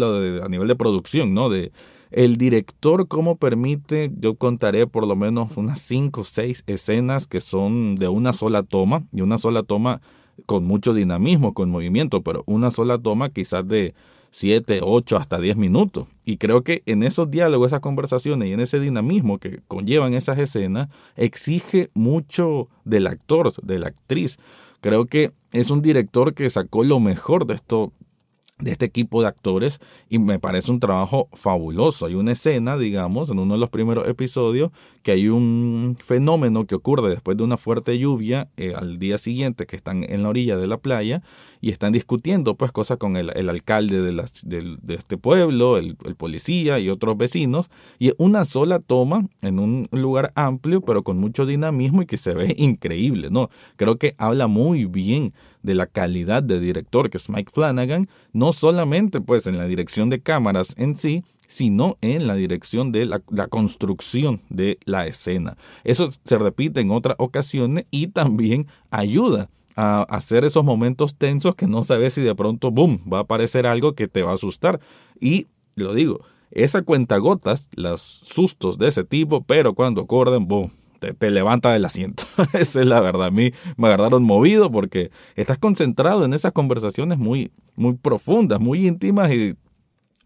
a 0.45 0.49
nivel 0.49 0.67
de 0.67 0.75
producción, 0.75 1.33
¿no? 1.33 1.49
De 1.49 1.71
el 2.11 2.39
director 2.39 3.07
cómo 3.07 3.37
permite, 3.37 4.11
yo 4.19 4.35
contaré 4.35 4.89
por 4.89 5.07
lo 5.07 5.15
menos 5.15 5.57
unas 5.57 5.81
cinco 5.81 6.23
o 6.23 6.25
seis 6.25 6.65
escenas 6.67 7.29
que 7.29 7.41
son 7.41 7.95
de 7.95 8.09
una 8.09 8.33
sola 8.33 8.65
toma, 8.65 9.05
y 9.13 9.21
una 9.21 9.39
sola 9.39 9.63
toma 9.63 10.01
con 10.47 10.65
mucho 10.65 10.95
dinamismo, 10.95 11.55
con 11.55 11.71
movimiento, 11.71 12.23
pero 12.23 12.43
una 12.47 12.71
sola 12.71 12.99
toma 12.99 13.31
quizás 13.31 13.67
de 13.67 13.95
7, 14.31 14.81
8, 14.83 15.17
hasta 15.17 15.39
10 15.39 15.57
minutos. 15.57 16.07
Y 16.25 16.37
creo 16.37 16.63
que 16.63 16.83
en 16.87 17.03
esos 17.03 17.31
diálogos, 17.31 17.69
esas 17.69 17.81
conversaciones 17.81 18.49
y 18.49 18.53
en 18.53 18.61
ese 18.61 18.81
dinamismo 18.81 19.39
que 19.39 19.61
conllevan 19.69 20.15
esas 20.15 20.39
escenas, 20.39 20.89
exige 21.17 21.91
mucho 21.95 22.69
del 22.85 23.07
actor, 23.07 23.53
de 23.63 23.79
la 23.79 23.89
actriz. 23.89 24.39
Creo 24.81 25.07
que 25.07 25.33
es 25.53 25.71
un 25.71 25.83
director 25.83 26.35
que 26.35 26.51
sacó 26.51 26.85
lo 26.85 27.01
mejor 27.01 27.47
de 27.47 27.55
esto 27.55 27.93
de 28.59 28.73
este 28.73 28.87
equipo 28.87 29.23
de 29.23 29.29
actores 29.29 29.81
y 30.09 30.19
me 30.19 30.39
parece 30.39 30.71
un 30.71 30.81
trabajo 30.81 31.29
fabuloso. 31.33 32.07
Hay 32.07 32.15
una 32.15 32.33
escena, 32.33 32.77
digamos, 32.77 33.31
en 33.31 33.39
uno 33.39 33.55
de 33.55 33.61
los 33.61 33.71
primeros 33.71 34.09
episodios, 34.09 34.73
que 35.09 35.13
hay 35.13 35.29
un 35.31 35.97
fenómeno 36.05 36.67
que 36.67 36.75
ocurre 36.75 37.09
después 37.09 37.35
de 37.39 37.43
una 37.43 37.57
fuerte 37.57 37.99
lluvia 37.99 38.51
eh, 38.59 38.75
al 38.77 38.99
día 38.99 39.17
siguiente 39.17 39.65
que 39.65 39.75
están 39.75 40.05
en 40.05 40.23
la 40.23 40.29
orilla 40.29 40.59
de 40.59 40.67
la 40.67 40.77
playa 40.77 41.23
y 41.63 41.71
están 41.71 41.95
discutiendo 41.95 42.57
pues 42.57 42.73
cosas 42.73 42.99
con 42.99 43.17
el, 43.17 43.49
alcalde 43.49 44.03
de, 44.03 44.79
de, 44.83 44.95
este 44.95 45.17
pueblo, 45.17 45.79
el, 45.79 45.97
el, 46.05 46.15
policía 46.15 46.79
y 46.79 46.91
otros 46.91 47.17
vecinos 47.17 47.71
y 47.99 48.13
una 48.19 48.45
sola 48.45 48.81
toma 48.81 49.27
en 49.41 49.61
un 49.61 49.89
lugar 49.93 50.31
amplio 50.35 50.83
pero 50.83 51.03
con 51.03 51.17
mucho 51.17 51.47
dinamismo 51.47 52.03
y 52.03 52.07
que 52.07 52.19
se 52.19 52.35
ve 52.35 52.55
increíble, 52.59 53.31
¿no? 53.31 53.49
Creo 53.77 53.97
que 53.97 54.15
habla 54.19 54.47
muy 54.47 54.85
bien 54.85 55.33
de 55.63 55.75
la 55.75 55.87
calidad 55.87 56.43
de 56.43 56.61
director 56.61 57.09
que 57.09 57.17
es 57.17 57.31
Mike 57.31 57.51
Flanagan, 57.55 58.11
no 58.35 58.53
solamente 58.53 59.23
pues 59.23 59.47
en 59.47 59.57
la 59.57 59.65
dirección 59.65 60.11
de 60.11 60.21
cámaras 60.21 60.75
en 60.77 60.97
sí, 60.97 61.25
sino 61.49 61.97
en 62.03 62.29
la 62.29 62.37
dirección 62.37 62.93
de 62.93 63.07
la, 63.07 63.21
construcción 63.49 64.43
de 64.51 64.79
la 64.85 65.09
escena. 65.09 65.57
Eso 65.83 66.11
se 66.25 66.39
repite 66.39 66.81
en 66.81 66.93
otras 66.93 67.17
ocasiones 67.19 67.87
y 67.91 68.09
también 68.09 68.69
ayuda 68.91 69.49
a 69.75 70.03
hacer 70.03 70.45
esos 70.45 70.63
momentos 70.63 71.17
tensos 71.17 71.55
que 71.55 71.67
no 71.67 71.83
sabes 71.83 72.15
si 72.15 72.21
de 72.21 72.35
pronto, 72.35 72.71
boom, 72.71 73.01
va 73.11 73.19
a 73.19 73.23
aparecer 73.23 73.67
algo 73.67 73.95
que 73.95 74.09
te 74.09 74.23
va 74.23 74.33
a 74.33 74.35
asustar. 74.35 74.79
Y 75.21 75.49
lo 75.75 75.95
digo, 75.95 76.21
esa 76.51 76.83
cuenta 76.83 77.17
gotas, 77.17 77.69
los 77.73 78.03
sustos 78.03 78.77
de 78.79 78.89
ese 78.89 79.05
tipo, 79.05 79.43
pero 79.43 79.75
cuando 79.75 80.03
acorden, 80.03 80.47
boom, 80.47 80.73
te, 80.99 81.31
levanta 81.31 81.73
del 81.73 81.85
asiento. 81.85 82.25
Esa 82.53 82.81
es 82.81 82.87
la 82.87 83.01
verdad. 83.01 83.29
A 83.29 83.31
mí 83.31 83.53
me 83.77 83.89
agarraron 83.89 84.23
movido 84.23 84.71
porque 84.71 85.11
estás 85.37 85.59
concentrado 85.59 86.25
en 86.25 86.35
esas 86.35 86.53
conversaciones 86.53 87.19
muy, 87.19 87.53
muy 87.77 87.95
profundas, 87.95 88.61
muy 88.61 88.87
íntimas 88.87 89.31
y 89.33 89.55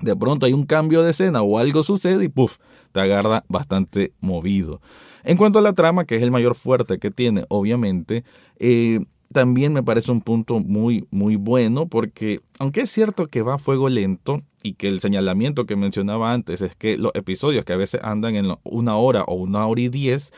de 0.03 0.17
pronto 0.17 0.47
hay 0.47 0.53
un 0.53 0.67
cambio 0.67 1.03
de 1.03 1.11
escena 1.11 1.43
o 1.43 1.59
algo 1.59 1.83
sucede 1.83 2.25
y 2.25 2.29
puff, 2.29 2.59
te 2.93 3.01
agarra 3.01 3.45
bastante 3.49 4.13
movido. 4.21 4.81
En 5.25 5.37
cuanto 5.37 5.59
a 5.59 5.63
la 5.63 5.73
trama, 5.73 6.05
que 6.05 6.17
es 6.17 6.23
el 6.23 6.31
mayor 6.31 6.55
fuerte 6.55 6.99
que 6.99 7.11
tiene, 7.11 7.45
obviamente, 7.49 8.25
eh, 8.59 9.01
también 9.33 9.73
me 9.73 9.83
parece 9.83 10.13
un 10.13 10.21
punto 10.21 10.61
muy, 10.61 11.07
muy 11.11 11.37
bueno 11.37 11.87
porque 11.87 12.41
aunque 12.59 12.83
es 12.83 12.91
cierto 12.91 13.29
que 13.29 13.43
va 13.43 13.55
a 13.55 13.59
fuego 13.59 13.89
lento 13.89 14.43
y 14.63 14.75
que 14.75 14.89
el 14.89 15.01
señalamiento 15.01 15.65
que 15.65 15.75
mencionaba 15.75 16.33
antes 16.33 16.61
es 16.61 16.77
que 16.77 16.99
los 16.99 17.13
episodios 17.15 17.65
que 17.65 17.73
a 17.73 17.79
veces 17.79 18.01
andan 18.05 18.37
en 18.37 18.55
una 18.63 18.97
hora 18.97 19.25
o 19.25 19.35
una 19.35 19.67
hora 19.67 19.81
y 19.81 19.89
diez, 19.89 20.33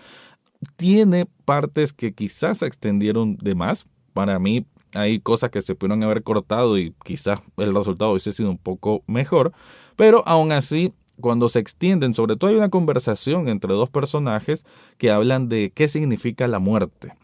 tiene 0.77 1.27
partes 1.45 1.93
que 1.93 2.15
quizás 2.15 2.59
se 2.59 2.67
extendieron 2.67 3.37
de 3.37 3.55
más. 3.55 3.87
Para 4.13 4.39
mí 4.39 4.65
hay 4.95 5.21
cosas 5.21 5.51
que 5.51 5.63
se 5.63 5.75
pudieron 5.75 6.03
haber 6.05 6.23
cortado 6.23 6.79
y 6.79 6.95
quizás 7.05 7.41
el 7.57 7.75
resultado 7.75 8.13
hubiese 8.13 8.33
sido 8.33 8.51
un 8.51 8.59
poco 8.59 9.03
mejor, 9.07 9.53
pero 9.97 10.27
aún 10.27 10.53
así 10.53 10.93
cuando 11.21 11.49
se 11.49 11.61
extienden, 11.61 12.15
sobre 12.15 12.37
todo 12.37 12.51
hay 12.51 12.57
una 12.57 12.71
conversación 12.71 13.49
entre 13.49 13.73
dos 13.73 13.91
personajes 13.91 14.65
que 14.99 15.11
hablan 15.11 15.49
de 15.49 15.73
qué 15.75 15.89
significa 15.89 16.49
la 16.49 16.59
muerte. 16.59 17.15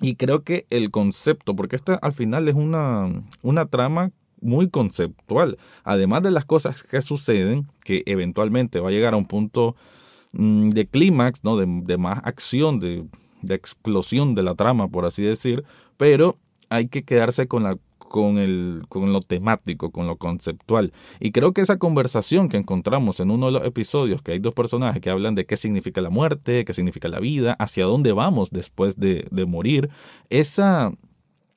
Y 0.00 0.16
creo 0.16 0.42
que 0.42 0.66
el 0.70 0.90
concepto, 0.90 1.54
porque 1.54 1.76
esta 1.76 1.94
al 1.94 2.12
final 2.12 2.48
es 2.48 2.54
una, 2.54 3.24
una 3.42 3.66
trama 3.66 4.12
muy 4.40 4.68
conceptual, 4.68 5.56
además 5.84 6.22
de 6.22 6.30
las 6.30 6.44
cosas 6.44 6.82
que 6.82 7.00
suceden, 7.00 7.68
que 7.84 8.02
eventualmente 8.06 8.80
va 8.80 8.88
a 8.88 8.92
llegar 8.92 9.14
a 9.14 9.16
un 9.16 9.26
punto 9.26 9.74
mm, 10.32 10.70
de 10.70 10.86
clímax, 10.86 11.42
¿no? 11.44 11.56
de, 11.56 11.96
más 11.96 12.20
acción, 12.24 12.80
de, 12.80 13.06
de 13.42 13.54
explosión 13.54 14.34
de 14.34 14.42
la 14.42 14.54
trama, 14.54 14.88
por 14.88 15.06
así 15.06 15.22
decir, 15.22 15.64
pero 15.96 16.38
hay 16.68 16.88
que 16.88 17.04
quedarse 17.04 17.46
con 17.46 17.62
la 17.62 17.76
con, 18.14 18.38
el, 18.38 18.84
con 18.88 19.12
lo 19.12 19.22
temático, 19.22 19.90
con 19.90 20.06
lo 20.06 20.18
conceptual. 20.18 20.92
Y 21.18 21.32
creo 21.32 21.52
que 21.52 21.62
esa 21.62 21.78
conversación 21.78 22.48
que 22.48 22.56
encontramos 22.56 23.18
en 23.18 23.32
uno 23.32 23.46
de 23.46 23.52
los 23.52 23.64
episodios, 23.64 24.22
que 24.22 24.30
hay 24.30 24.38
dos 24.38 24.54
personajes 24.54 25.02
que 25.02 25.10
hablan 25.10 25.34
de 25.34 25.46
qué 25.46 25.56
significa 25.56 26.00
la 26.00 26.10
muerte, 26.10 26.64
qué 26.64 26.72
significa 26.74 27.08
la 27.08 27.18
vida, 27.18 27.54
hacia 27.58 27.86
dónde 27.86 28.12
vamos 28.12 28.50
después 28.52 29.00
de, 29.00 29.26
morir, 29.48 29.90
esa, 30.30 30.92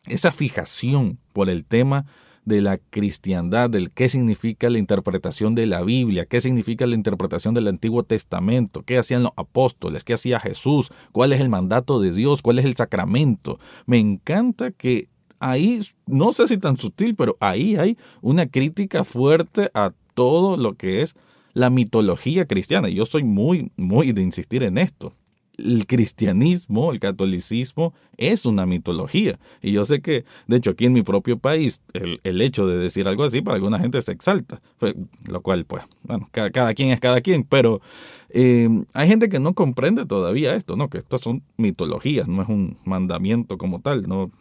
esa 0.08 0.32
fijación 0.32 1.20
por 1.32 1.50
el 1.50 1.64
tema 1.64 2.08
de 2.48 2.62
la 2.62 2.77
cristiandad, 2.77 3.70
del 3.70 3.92
qué 3.92 4.08
significa 4.08 4.70
la 4.70 4.80
interpretación 4.80 5.54
de 5.54 5.66
la 5.66 5.82
Biblia, 5.82 6.25
qué 6.25 6.39
significa 6.39 6.88
la 6.88 6.96
interpretación 6.96 7.54
del 7.54 7.68
Antiguo 7.68 8.04
Testamento, 8.04 8.84
qué 8.84 8.98
hacían 8.98 9.24
los 9.24 9.34
apóstoles, 9.36 10.06
qué 10.06 10.13
hacía 10.13 10.39
Jesús, 10.39 10.89
cuál 11.12 11.34
es 11.34 11.42
el 11.42 11.50
mandato 11.50 12.00
de 12.00 12.13
Dios, 12.13 12.42
cuál 12.42 12.60
es 12.60 12.66
el 12.66 12.77
sacramento. 12.77 13.60
Me 13.86 13.98
encanta 13.98 14.72
que 14.72 15.10
ahí, 15.42 15.82
no 16.06 16.32
sé 16.32 16.48
si 16.48 16.58
tan 16.58 16.77
sutil, 16.77 17.16
pero 17.16 17.36
ahí 17.42 17.75
hay 17.75 17.98
una 18.22 18.48
crítica 18.48 19.04
fuerte 19.04 19.70
a 19.74 19.92
todo 20.13 20.56
lo 20.56 20.75
que 20.75 21.01
es 21.01 21.16
la 21.51 21.70
mitología 21.70 22.46
cristiana. 22.46 22.88
Yo 22.88 23.06
soy 23.06 23.25
muy, 23.25 23.74
muy 23.75 24.13
de 24.13 24.22
insistir 24.22 24.63
en 24.63 24.77
esto. 24.77 25.13
El 25.58 25.88
cristianismo, 25.88 26.92
el 26.92 27.00
catolicismo, 27.00 27.94
es 28.18 28.46
una 28.46 28.66
mitología. 28.66 29.40
Y 29.62 29.72
yo 29.72 29.86
sé 29.86 30.02
que, 30.02 30.26
de 30.48 30.58
hecho, 30.58 30.72
aquí 30.72 30.86
en 30.86 30.94
mi 30.94 31.02
propio 31.02 31.38
país, 31.38 31.82
el, 31.94 32.42
hecho 32.42 32.68
de 32.68 32.78
decir 32.78 33.08
algo 33.08 33.24
así, 33.24 33.42
para 33.42 33.56
alguna 33.56 33.80
gente 33.80 34.02
se 34.02 34.12
exalta. 34.12 34.62
Pues, 34.78 34.96
lo 35.28 35.42
cual, 35.42 35.66
pues, 35.66 35.84
bueno, 36.04 36.30
cada, 36.32 36.74
quien 36.74 36.90
es 36.90 37.00
cada 37.00 37.22
quien. 37.22 37.44
Pero 37.44 37.82
eh, 38.30 38.70
hay 38.94 39.08
gente 39.08 39.30
que 39.30 39.40
no 39.40 39.54
comprende 39.54 40.06
todavía 40.06 40.56
esto, 40.56 40.76
¿no? 40.76 40.90
Que 40.90 41.00
estas 41.00 41.22
son 41.22 41.44
mitologías, 41.58 42.28
no 42.28 42.42
es 42.44 42.50
un 42.50 42.78
mandamiento 42.86 43.58
como 43.58 43.82
tal, 43.82 44.08
¿no? 44.08 44.32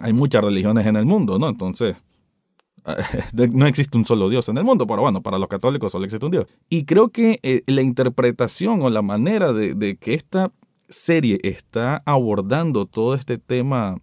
hay 0.00 0.12
muchas 0.12 0.44
religiones 0.44 0.86
en 0.86 0.96
el 0.96 1.06
mundo, 1.06 1.38
¿no? 1.38 1.48
Entonces, 1.48 1.96
no 3.52 3.66
existe 3.66 3.96
un 3.98 4.04
solo 4.04 4.28
Dios 4.28 4.48
en 4.48 4.58
el 4.58 4.64
mundo, 4.64 4.86
pero 4.86 5.02
bueno, 5.02 5.22
para 5.22 5.38
los 5.38 5.48
católicos 5.48 5.92
solo 5.92 6.04
existe 6.04 6.24
un 6.24 6.32
Dios. 6.32 6.46
Y 6.68 6.84
creo 6.84 7.08
que 7.08 7.40
eh, 7.42 7.62
la 7.66 7.82
interpretación 7.82 8.82
o 8.82 8.90
la 8.90 9.02
manera 9.02 9.52
de, 9.52 9.96
que 9.96 10.14
esta 10.14 10.52
serie 10.88 11.38
está 11.42 12.02
abordando 12.06 12.86
todo 12.86 13.14
este 13.14 13.38
tema 13.38 13.98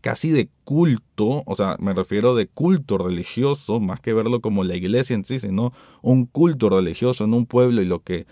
casi 0.00 0.30
de 0.30 0.48
culto, 0.64 1.42
o 1.44 1.54
sea, 1.54 1.76
me 1.78 1.92
refiero 1.92 2.34
de 2.34 2.46
culto 2.46 2.98
religioso, 2.98 3.80
más 3.80 4.00
que 4.00 4.14
verlo 4.14 4.40
como 4.40 4.64
la 4.64 4.74
iglesia 4.74 5.14
en 5.14 5.24
sí, 5.24 5.38
sino 5.38 5.72
un 6.00 6.26
culto 6.26 6.70
religioso 6.70 7.24
en 7.24 7.34
un 7.34 7.46
pueblo 7.46 7.82
y 7.82 7.84
lo 7.84 8.00
que 8.00 8.26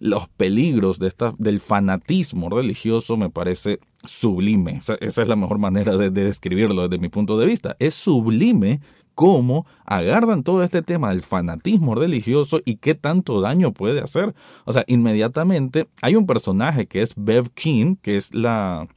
los 0.00 0.28
peligros 0.28 0.98
de 0.98 1.08
esta, 1.08 1.34
del 1.38 1.60
fanatismo 1.60 2.50
religioso 2.50 3.16
me 3.16 3.30
parece 3.30 3.78
sublime. 4.04 4.78
esa 4.78 4.98
es 5.00 5.28
la 5.28 5.36
mejor 5.36 5.58
manera 5.58 5.96
de, 5.96 6.10
describirlo 6.10 6.88
desde 6.88 7.00
mi 7.00 7.08
punto 7.08 7.38
de 7.38 7.46
vista. 7.46 7.76
Es 7.78 7.94
sublime 7.94 8.80
cómo 9.14 9.66
agarran 9.84 10.42
todo 10.42 10.62
este 10.62 10.82
tema 10.82 11.10
del 11.10 11.22
fanatismo 11.22 11.94
religioso 11.94 12.60
y 12.64 12.76
qué 12.76 12.94
tanto 12.94 13.40
daño 13.40 13.72
puede 13.72 14.00
hacer. 14.00 14.34
O 14.64 14.72
sea, 14.72 14.84
inmediatamente 14.86 15.88
hay 16.02 16.16
un 16.16 16.26
personaje 16.26 16.86
que 16.86 17.02
es 17.02 17.14
Bev 17.16 17.50
King, 17.50 17.96
que 17.96 18.16
es 18.16 18.34
la... 18.34 18.88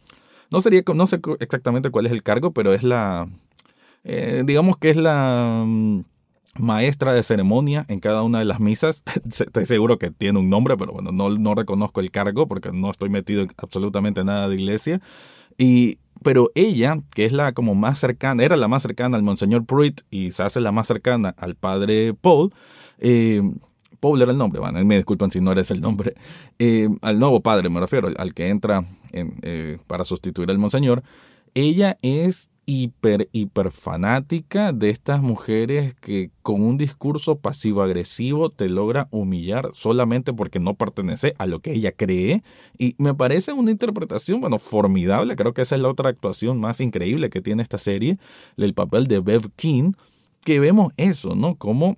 No, 0.50 0.62
sería, 0.62 0.82
no 0.94 1.08
sé 1.08 1.20
exactamente 1.40 1.90
cuál 1.90 2.06
es 2.06 2.12
el 2.12 2.24
cargo, 2.24 2.52
pero 2.52 2.74
es 2.74 2.84
la... 2.84 3.30
Eh, 4.04 4.44
digamos 4.46 4.78
que 4.78 4.90
es 4.90 4.96
la 4.96 5.64
mm, 5.66 6.04
maestra 6.58 7.14
de 7.14 7.24
ceremonia 7.24 7.86
en 7.90 8.00
cada 8.00 8.24
una 8.24 8.40
de 8.40 8.46
las 8.46 8.60
misas. 8.60 9.04
Estoy 9.26 9.66
seguro 9.66 9.98
que 9.98 10.12
tiene 10.12 10.40
un 10.40 10.50
nombre, 10.50 10.78
pero 10.78 10.94
bueno, 10.94 11.12
no, 11.12 11.30
no 11.30 11.56
reconozco 11.56 12.00
el 12.00 12.12
cargo 12.12 12.48
porque 12.48 12.72
no 12.72 12.92
estoy 12.92 13.10
metido 13.10 13.42
en 13.42 13.52
absolutamente 13.58 14.24
nada 14.24 14.48
de 14.50 14.56
iglesia. 14.56 15.02
Y, 15.58 16.00
pero 16.24 16.52
ella, 16.56 17.02
que 17.14 17.26
es 17.26 17.32
la 17.32 17.54
como 17.54 17.76
más 17.76 18.00
cercana, 18.00 18.44
era 18.44 18.58
la 18.58 18.68
más 18.68 18.84
cercana 18.84 19.18
al 19.18 19.24
Monseñor 19.24 19.66
Pruitt 19.66 20.02
y 20.10 20.32
se 20.32 20.44
hace 20.44 20.60
la 20.60 20.72
más 20.72 20.88
cercana 20.88 21.34
al 21.38 21.56
padre 21.56 22.14
Paul. 22.14 22.54
Eh, 23.00 23.42
Paul 24.00 24.22
era 24.22 24.32
el 24.32 24.38
nombre, 24.38 24.60
bueno, 24.60 24.84
me 24.86 24.96
disculpan 24.98 25.32
si 25.32 25.42
no 25.42 25.52
eres 25.52 25.72
el 25.72 25.82
nombre, 25.82 26.14
eh, 26.60 26.88
al 27.02 27.18
nuevo 27.20 27.42
padre 27.42 27.70
me 27.70 27.80
refiero, 27.80 28.10
al 28.16 28.34
que 28.36 28.50
entra 28.50 28.86
eh, 29.12 29.80
para 29.88 30.04
sustituir 30.04 30.52
al 30.52 30.60
Monseñor. 30.60 31.04
Ella 31.56 31.98
es 32.04 32.52
hiper, 32.70 33.30
hiper 33.32 33.72
fanática 33.72 34.74
de 34.74 34.90
estas 34.90 35.22
mujeres 35.22 35.96
que 35.96 36.32
con 36.42 36.62
un 36.62 36.78
discurso 36.78 37.40
pasivo-agresivo 37.40 38.50
te 38.50 38.68
logra 38.68 39.08
humillar 39.10 39.70
solamente 39.74 40.34
porque 40.34 40.60
no 40.60 40.76
pertenece 40.76 41.34
a 41.38 41.46
lo 41.46 41.62
que 41.62 41.72
ella 41.72 41.94
cree. 41.94 42.44
Y 42.78 42.94
me 42.98 43.14
parece 43.14 43.54
una 43.54 43.72
interpretación, 43.72 44.42
bueno, 44.42 44.60
formidable. 44.60 45.38
Creo 45.38 45.54
que 45.54 45.62
esa 45.62 45.76
es 45.76 45.82
la 45.82 45.88
otra 45.88 46.10
actuación 46.10 46.60
más 46.60 46.82
increíble 46.82 47.30
que 47.30 47.42
tiene 47.42 47.64
esta 47.64 47.78
serie, 47.78 48.20
el 48.58 48.74
papel 48.74 49.08
de 49.08 49.22
Bev 49.22 49.50
King, 49.56 49.94
que 50.42 50.60
vemos 50.60 50.92
eso, 50.98 51.36
¿no? 51.36 51.56
Como 51.56 51.98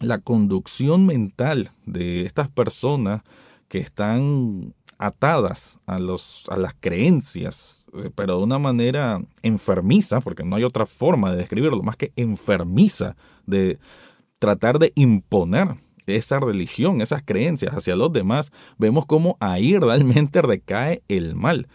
la 0.00 0.18
conducción 0.18 1.06
mental 1.06 1.70
de 1.86 2.22
estas 2.22 2.50
personas 2.50 3.22
que 3.68 3.78
están 3.78 4.74
atadas 4.98 5.80
a, 5.86 5.98
los, 5.98 6.44
a 6.50 6.58
las 6.58 6.74
creencias, 6.78 7.83
pero 8.14 8.38
de 8.38 8.44
una 8.44 8.58
manera 8.58 9.22
enfermiza, 9.42 10.20
porque 10.20 10.44
no 10.44 10.56
hay 10.56 10.64
otra 10.64 10.86
forma 10.86 11.30
de 11.30 11.38
describirlo, 11.38 11.82
más 11.82 11.96
que 11.96 12.12
enfermiza, 12.16 13.16
de 13.46 13.78
tratar 14.38 14.78
de 14.78 14.92
imponer 14.94 15.76
esa 16.06 16.40
religión, 16.40 17.00
esas 17.00 17.22
creencias 17.22 17.74
hacia 17.74 17.96
los 17.96 18.12
demás, 18.12 18.52
vemos 18.78 19.06
cómo 19.06 19.36
ahí 19.40 19.76
realmente 19.78 20.42
recae 20.42 21.02
el 21.08 21.34
mal. 21.34 21.68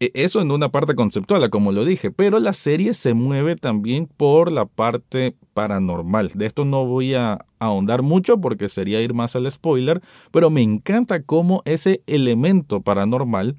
E, 0.00 0.10
eso 0.14 0.40
en 0.40 0.50
una 0.50 0.70
parte 0.70 0.94
conceptual, 0.94 1.48
como 1.50 1.72
lo 1.72 1.84
dije, 1.84 2.10
pero 2.10 2.40
la 2.40 2.52
serie 2.52 2.94
se 2.94 3.14
mueve 3.14 3.56
también 3.56 4.06
por 4.06 4.50
la 4.50 4.66
parte 4.66 5.36
paranormal. 5.54 6.32
De 6.34 6.46
esto 6.46 6.64
no 6.64 6.86
voy 6.86 7.14
a 7.14 7.44
ahondar 7.58 8.02
mucho 8.02 8.40
porque 8.40 8.68
sería 8.68 9.02
ir 9.02 9.14
más 9.14 9.36
al 9.36 9.50
spoiler, 9.50 10.00
pero 10.30 10.50
me 10.50 10.62
encanta 10.62 11.22
cómo 11.22 11.62
ese 11.66 12.02
elemento 12.06 12.80
paranormal, 12.80 13.56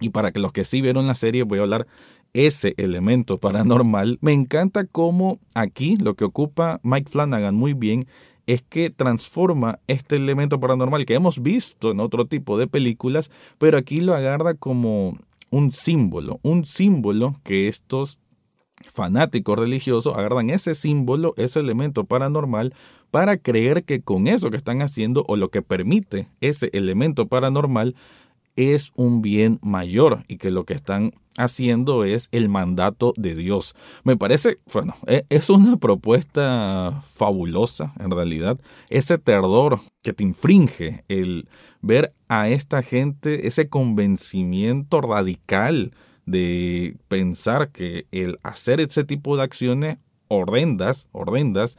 y 0.00 0.10
para 0.10 0.32
que 0.32 0.40
los 0.40 0.52
que 0.52 0.64
sí 0.64 0.80
vieron 0.80 1.06
la 1.06 1.14
serie 1.14 1.44
voy 1.44 1.58
a 1.58 1.62
hablar 1.62 1.86
ese 2.32 2.74
elemento 2.76 3.38
paranormal, 3.38 4.18
me 4.20 4.32
encanta 4.32 4.84
cómo 4.84 5.38
aquí 5.54 5.96
lo 5.96 6.14
que 6.14 6.24
ocupa 6.24 6.80
Mike 6.82 7.10
Flanagan 7.10 7.54
muy 7.54 7.74
bien 7.74 8.06
es 8.46 8.62
que 8.62 8.90
transforma 8.90 9.78
este 9.86 10.16
elemento 10.16 10.60
paranormal 10.60 11.06
que 11.06 11.14
hemos 11.14 11.42
visto 11.42 11.92
en 11.92 12.00
otro 12.00 12.26
tipo 12.26 12.58
de 12.58 12.66
películas, 12.66 13.30
pero 13.58 13.78
aquí 13.78 14.00
lo 14.00 14.14
agarra 14.14 14.54
como 14.54 15.16
un 15.50 15.70
símbolo, 15.70 16.40
un 16.42 16.64
símbolo 16.64 17.36
que 17.44 17.68
estos 17.68 18.18
fanáticos 18.92 19.58
religiosos 19.58 20.14
agarran 20.14 20.50
ese 20.50 20.74
símbolo, 20.74 21.34
ese 21.36 21.60
elemento 21.60 22.04
paranormal, 22.04 22.74
para 23.10 23.36
creer 23.36 23.84
que 23.84 24.02
con 24.02 24.26
eso 24.26 24.50
que 24.50 24.56
están 24.56 24.82
haciendo 24.82 25.24
o 25.28 25.36
lo 25.36 25.48
que 25.50 25.62
permite 25.62 26.28
ese 26.40 26.68
elemento 26.72 27.26
paranormal 27.28 27.94
es 28.56 28.92
un 28.94 29.22
bien 29.22 29.58
mayor 29.62 30.22
y 30.28 30.36
que 30.36 30.50
lo 30.50 30.64
que 30.64 30.74
están 30.74 31.12
haciendo 31.36 32.04
es 32.04 32.28
el 32.32 32.48
mandato 32.48 33.12
de 33.16 33.34
Dios. 33.34 33.74
Me 34.04 34.16
parece, 34.16 34.58
bueno, 34.72 34.94
e, 35.06 35.26
es 35.28 35.50
una 35.50 35.76
propuesta 35.76 37.02
fabulosa 37.12 37.92
en 37.98 38.10
realidad. 38.10 38.60
Ese 38.88 39.18
terror 39.18 39.80
que 40.02 40.12
te 40.12 40.22
infringe 40.22 41.04
el 41.08 41.48
ver 41.82 42.14
a 42.28 42.48
esta 42.48 42.82
gente, 42.82 43.46
ese 43.46 43.68
convencimiento 43.68 45.00
radical 45.00 45.92
de 46.26 46.96
pensar 47.08 47.70
que 47.70 48.06
el 48.10 48.38
hacer 48.42 48.80
ese 48.80 49.04
tipo 49.04 49.36
de 49.36 49.42
acciones 49.42 49.98
horrendas, 50.28 51.08
horrendas, 51.12 51.76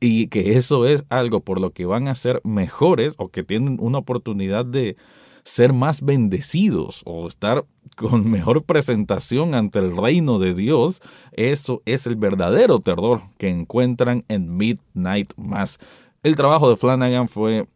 y 0.00 0.28
que 0.28 0.56
eso 0.56 0.86
es 0.86 1.04
algo 1.10 1.40
por 1.40 1.60
lo 1.60 1.72
que 1.72 1.84
van 1.84 2.08
a 2.08 2.14
ser 2.14 2.40
mejores 2.42 3.14
o 3.18 3.28
que 3.28 3.42
tienen 3.42 3.76
una 3.80 3.98
oportunidad 3.98 4.64
de 4.64 4.96
ser 5.44 5.72
más 5.72 6.02
bendecidos 6.02 7.02
o 7.04 7.28
estar 7.28 7.64
con 7.96 8.30
mejor 8.30 8.64
presentación 8.64 9.54
ante 9.54 9.78
el 9.78 9.96
reino 9.96 10.38
de 10.38 10.54
Dios, 10.54 11.00
eso 11.32 11.82
es 11.84 12.06
el 12.06 12.16
verdadero 12.16 12.80
terror 12.80 13.22
que 13.38 13.48
encuentran 13.48 14.24
en 14.28 14.56
Midnight 14.56 15.32
Mass. 15.36 15.78
El 16.22 16.36
trabajo 16.36 16.70
de 16.70 16.76
Flanagan 16.76 17.28
fue 17.28 17.66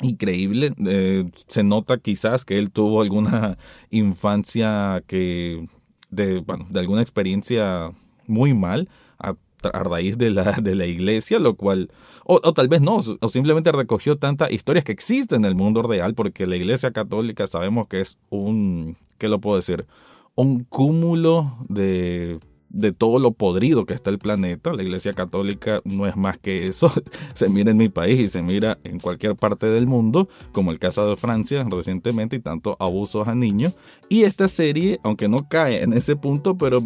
increíble. 0.00 0.72
Eh, 0.86 1.30
se 1.46 1.62
nota 1.62 1.98
quizás 1.98 2.44
que 2.44 2.58
él 2.58 2.70
tuvo 2.70 3.00
alguna 3.00 3.58
infancia 3.90 5.02
que 5.06 5.66
de, 6.10 6.40
bueno, 6.40 6.66
de 6.70 6.80
alguna 6.80 7.02
experiencia 7.02 7.92
muy 8.26 8.54
mal 8.54 8.88
a, 9.18 9.34
a 9.62 9.82
raíz 9.82 10.18
de 10.18 10.30
la, 10.30 10.52
de 10.62 10.74
la 10.74 10.86
iglesia, 10.86 11.38
lo 11.38 11.54
cual 11.54 11.90
o, 12.30 12.52
tal 12.52 12.68
vez 12.68 12.82
no, 12.82 12.98
o 13.20 13.28
simplemente 13.30 13.72
recogió 13.72 14.18
tantas 14.18 14.50
historias 14.52 14.84
que 14.84 14.92
existen 14.92 15.44
en 15.44 15.44
el 15.46 15.54
mundo 15.54 15.82
real, 15.82 16.14
porque 16.14 16.46
la 16.46 16.56
Iglesia 16.56 16.90
Católica 16.90 17.46
sabemos 17.46 17.88
que 17.88 18.02
es 18.02 18.18
un, 18.28 18.98
¿qué 19.16 19.28
lo 19.28 19.40
puedo 19.40 19.56
decir? 19.56 19.86
Un 20.34 20.64
cúmulo 20.64 21.56
de 21.70 22.38
de 22.70 22.92
todo 22.92 23.18
lo 23.18 23.32
podrido 23.32 23.86
que 23.86 23.94
está 23.94 24.10
el 24.10 24.18
planeta. 24.18 24.72
La 24.72 24.82
Iglesia 24.82 25.12
Católica 25.12 25.80
no 25.84 26.06
es 26.06 26.16
más 26.16 26.38
que 26.38 26.66
eso. 26.66 26.92
Se 27.34 27.48
mira 27.48 27.70
en 27.70 27.76
mi 27.76 27.88
país 27.88 28.18
y 28.18 28.28
se 28.28 28.42
mira 28.42 28.78
en 28.84 28.98
cualquier 28.98 29.36
parte 29.36 29.66
del 29.66 29.86
mundo, 29.86 30.28
como 30.52 30.70
el 30.70 30.78
caso 30.78 31.08
de 31.08 31.16
Francia 31.16 31.64
recientemente 31.68 32.36
y 32.36 32.40
tanto 32.40 32.76
abusos 32.80 33.28
a 33.28 33.34
niños. 33.34 33.76
Y 34.08 34.24
esta 34.24 34.48
serie, 34.48 34.98
aunque 35.02 35.28
no 35.28 35.48
cae 35.48 35.82
en 35.82 35.92
ese 35.92 36.16
punto, 36.16 36.56
pero 36.56 36.82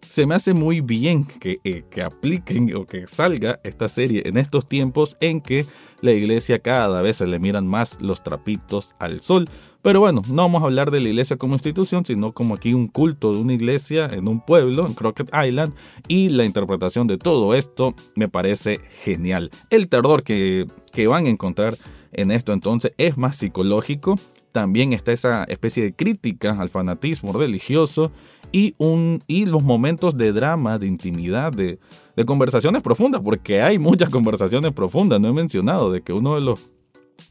se 0.00 0.26
me 0.26 0.34
hace 0.34 0.54
muy 0.54 0.80
bien 0.80 1.24
que, 1.24 1.58
eh, 1.64 1.84
que 1.90 2.02
apliquen 2.02 2.74
o 2.76 2.84
que 2.84 3.06
salga 3.06 3.60
esta 3.64 3.88
serie 3.88 4.22
en 4.26 4.36
estos 4.36 4.68
tiempos 4.68 5.16
en 5.20 5.40
que 5.40 5.66
la 6.00 6.12
iglesia 6.12 6.58
cada 6.58 7.00
vez 7.02 7.16
se 7.16 7.26
le 7.26 7.38
miran 7.38 7.66
más 7.66 8.00
los 8.00 8.22
trapitos 8.22 8.94
al 8.98 9.20
sol. 9.20 9.48
Pero 9.84 10.00
bueno, 10.00 10.22
no 10.30 10.36
vamos 10.36 10.62
a 10.62 10.64
hablar 10.64 10.90
de 10.90 10.98
la 10.98 11.10
iglesia 11.10 11.36
como 11.36 11.56
institución, 11.56 12.06
sino 12.06 12.32
como 12.32 12.54
aquí 12.54 12.72
un 12.72 12.86
culto 12.88 13.34
de 13.34 13.40
una 13.42 13.52
iglesia 13.52 14.06
en 14.06 14.28
un 14.28 14.40
pueblo, 14.40 14.86
en 14.86 14.94
Crockett 14.94 15.28
Island, 15.46 15.74
y 16.08 16.30
la 16.30 16.46
interpretación 16.46 17.06
de 17.06 17.18
todo 17.18 17.54
esto 17.54 17.94
me 18.16 18.30
parece 18.30 18.80
genial. 19.02 19.50
El 19.68 19.88
terror 19.88 20.22
que, 20.22 20.66
que 20.90 21.06
van 21.06 21.26
a 21.26 21.28
encontrar 21.28 21.76
en 22.12 22.30
esto 22.30 22.54
entonces 22.54 22.92
es 22.96 23.18
más 23.18 23.36
psicológico, 23.36 24.18
también 24.52 24.94
está 24.94 25.12
esa 25.12 25.44
especie 25.44 25.82
de 25.82 25.92
crítica 25.92 26.58
al 26.58 26.70
fanatismo 26.70 27.34
religioso 27.34 28.10
y, 28.52 28.74
un, 28.78 29.20
y 29.26 29.44
los 29.44 29.62
momentos 29.62 30.16
de 30.16 30.32
drama, 30.32 30.78
de 30.78 30.86
intimidad, 30.86 31.52
de, 31.52 31.78
de 32.16 32.24
conversaciones 32.24 32.80
profundas, 32.80 33.20
porque 33.20 33.60
hay 33.60 33.78
muchas 33.78 34.08
conversaciones 34.10 34.72
profundas, 34.72 35.20
no 35.20 35.28
he 35.28 35.34
mencionado 35.34 35.92
de 35.92 36.00
que 36.00 36.14
uno 36.14 36.36
de 36.36 36.40
los 36.40 36.70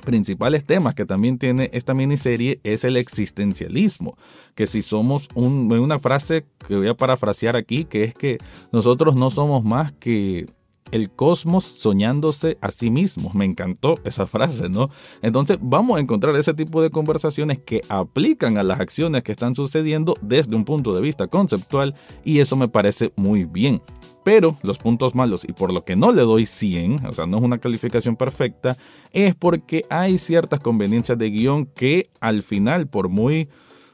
principales 0.06 0.66
temas 0.66 0.96
que 0.96 1.06
también 1.06 1.38
tiene 1.38 1.70
esta 1.74 1.94
miniserie 1.94 2.60
es 2.64 2.84
el 2.84 2.98
existencialismo, 2.98 4.18
que 4.56 4.68
si 4.68 4.82
somos 4.82 5.28
un, 5.34 5.72
una 5.72 6.00
frase 6.00 6.46
que 6.68 6.76
voy 6.76 6.88
a 6.88 6.94
parafrasear 6.96 7.56
aquí, 7.56 7.86
que 7.86 8.04
es 8.04 8.14
que 8.14 8.38
nosotros 8.72 9.16
no 9.16 9.32
somos 9.32 9.64
más 9.64 9.92
que 9.94 10.46
el 10.92 11.10
cosmos 11.10 11.64
soñándose 11.64 12.58
a 12.62 12.72
sí 12.72 12.90
mismo. 12.90 13.32
Me 13.34 13.46
encantó 13.46 14.00
esa 14.04 14.28
frase, 14.28 14.70
¿no? 14.70 14.90
Entonces 15.22 15.58
vamos 15.62 15.98
a 15.98 16.02
encontrar 16.02 16.36
ese 16.36 16.54
tipo 16.54 16.82
de 16.82 16.90
conversaciones 16.90 17.60
que 17.60 17.82
aplican 17.90 18.58
a 18.58 18.64
las 18.64 18.80
acciones 18.80 19.24
que 19.24 19.32
están 19.32 19.56
sucediendo 19.56 20.16
desde 20.22 20.56
un 20.56 20.66
punto 20.66 20.94
de 20.94 21.02
vista 21.02 21.28
conceptual 21.28 21.96
y 22.24 22.40
eso 22.40 22.56
me 22.56 22.68
parece 22.68 23.12
muy 23.16 23.46
bien. 23.46 23.82
Pero 24.24 24.58
los 24.64 24.78
puntos 24.78 25.16
malos 25.16 25.44
y 25.44 25.52
por 25.52 25.74
lo 25.74 25.84
que 25.84 25.96
no 25.96 26.12
le 26.12 26.22
doy 26.22 26.46
100, 26.46 27.06
o 27.06 27.12
sea, 27.12 27.26
no 27.26 27.38
es 27.38 27.44
una 27.44 27.58
calificación 27.58 28.16
perfecta, 28.16 28.78
es 29.12 29.36
porque 29.36 29.86
hay 29.90 30.18
ciertas 30.18 30.62
conveniencias 30.62 31.18
de 31.18 31.30
guion 31.30 31.66
que 31.66 32.10
al 32.22 32.42
final, 32.42 32.88
por 32.88 33.10
muy 33.10 33.50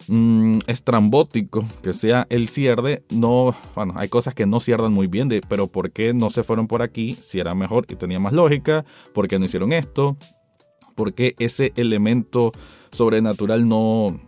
Mm, 0.07 0.59
estrambótico 0.65 1.65
que 1.83 1.93
sea 1.93 2.25
el 2.29 2.47
cierre, 2.47 3.03
no, 3.09 3.53
bueno, 3.75 3.93
hay 3.97 4.07
cosas 4.07 4.33
que 4.33 4.45
no 4.45 4.59
cierran 4.59 4.93
muy 4.93 5.07
bien, 5.07 5.27
de, 5.27 5.41
pero 5.47 5.67
¿por 5.67 5.91
qué 5.91 6.13
no 6.13 6.29
se 6.31 6.43
fueron 6.43 6.67
por 6.67 6.81
aquí 6.81 7.13
si 7.13 7.39
era 7.39 7.53
mejor 7.53 7.85
y 7.89 7.95
tenía 7.95 8.19
más 8.19 8.33
lógica? 8.33 8.85
¿Por 9.13 9.27
qué 9.27 9.37
no 9.37 9.45
hicieron 9.45 9.73
esto? 9.73 10.17
¿Por 10.95 11.13
qué 11.13 11.35
ese 11.37 11.73
elemento 11.75 12.53
sobrenatural 12.91 13.67
no, 13.67 14.19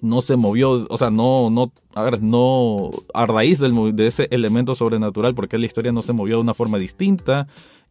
no 0.00 0.22
se 0.22 0.36
movió, 0.36 0.86
o 0.88 0.98
sea, 0.98 1.10
no, 1.10 1.50
no, 1.50 1.72
a 1.94 2.02
ver, 2.02 2.22
no, 2.22 2.90
raíz 3.14 3.60
de 3.60 4.06
ese 4.06 4.28
elemento 4.30 4.74
sobrenatural, 4.74 5.34
¿por 5.34 5.48
qué 5.48 5.58
la 5.58 5.66
historia 5.66 5.92
no 5.92 6.02
se 6.02 6.14
movió 6.14 6.36
de 6.36 6.42
una 6.42 6.54
forma 6.54 6.78
distinta? 6.78 7.48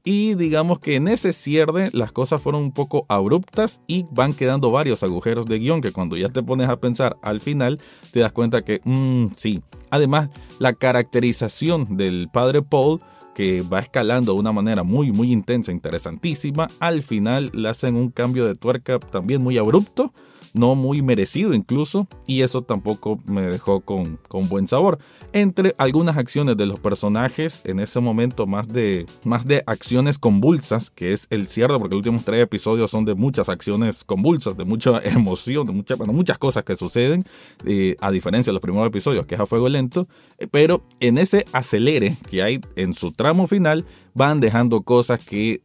Y 0.08 0.36
digamos 0.36 0.78
que 0.78 0.96
en 0.96 1.08
ese 1.08 1.34
cierre 1.34 1.90
las 1.92 2.12
cosas 2.12 2.40
fueron 2.40 2.62
un 2.62 2.72
poco 2.72 3.08
abruptas 3.10 3.82
y 3.88 4.06
van 4.12 4.34
quedando 4.34 4.70
varios 4.70 5.02
agujeros 5.02 5.48
de 5.48 5.58
guion 5.58 5.82
que 5.82 5.92
cuando 5.92 6.16
ya 6.16 6.30
te 6.30 6.44
pones 6.44 6.70
a 6.70 6.80
pensar 6.80 7.18
al 7.24 7.42
final 7.42 7.82
te 8.14 8.20
das 8.20 8.32
cuenta 8.32 8.64
que 8.64 8.82
mmm, 8.84 9.30
sí. 9.36 9.64
Además, 9.90 10.30
la 10.60 10.74
caracterización 10.74 11.98
del 11.98 12.30
padre 12.32 12.62
Paul 12.62 13.02
que 13.34 13.62
va 13.62 13.80
escalando 13.80 14.34
de 14.34 14.40
una 14.40 14.52
manera 14.52 14.84
muy 14.84 15.12
muy 15.12 15.32
intensa, 15.32 15.72
interesantísima, 15.72 16.68
al 16.80 17.02
final 17.02 17.50
le 17.54 17.68
hacen 17.68 17.96
un 17.96 18.12
cambio 18.12 18.46
de 18.46 18.54
tuerca 18.54 19.00
también 19.00 19.42
muy 19.42 19.58
abrupto 19.58 20.14
no 20.56 20.76
muy 20.76 21.02
merecido 21.02 21.54
incluso, 21.54 22.08
y 22.26 22.42
eso 22.42 22.62
tampoco 22.62 23.20
me 23.28 23.44
dejó 23.44 23.82
con, 23.82 24.18
con 24.28 24.50
buen 24.50 24.68
sabor. 24.68 24.98
Entre 25.34 25.76
algunas 25.78 26.18
acciones 26.18 26.58
de 26.58 26.66
los 26.66 26.80
personajes, 26.80 27.62
en 27.66 27.80
ese 27.80 28.00
momento 28.00 28.48
más 28.48 28.68
de, 28.68 29.06
más 29.24 29.46
de 29.46 29.64
acciones 29.68 30.18
convulsas, 30.18 30.90
que 30.90 31.14
es 31.14 31.28
el 31.30 31.48
cierre, 31.48 31.78
porque 31.78 31.96
los 31.96 32.00
últimos 32.00 32.24
tres 32.24 32.42
episodios 32.42 32.90
son 32.90 33.06
de 33.06 33.16
muchas 33.16 33.50
acciones 33.50 34.04
convulsas, 34.04 34.56
de 34.58 34.66
mucha 34.66 35.00
emoción, 35.04 35.68
de 35.68 35.74
mucha, 35.74 35.96
muchas 35.98 36.38
cosas 36.38 36.64
que 36.64 36.76
suceden, 36.76 37.24
eh, 37.66 37.96
a 38.00 38.12
diferencia 38.12 38.52
de 38.52 38.54
los 38.54 38.62
primeros 38.62 38.88
episodios, 38.88 39.26
que 39.26 39.36
es 39.36 39.42
a 39.42 39.46
fuego 39.46 39.68
lento, 39.68 40.08
eh, 40.38 40.48
pero 40.50 40.84
en 41.00 41.18
ese 41.18 41.46
acelere 41.52 42.16
que 42.30 42.42
hay 42.42 42.62
en 42.76 42.94
su 42.94 43.12
tramo 43.12 43.48
final, 43.48 43.86
van 44.16 44.40
dejando 44.40 44.82
cosas 44.82 45.24
que 45.24 45.62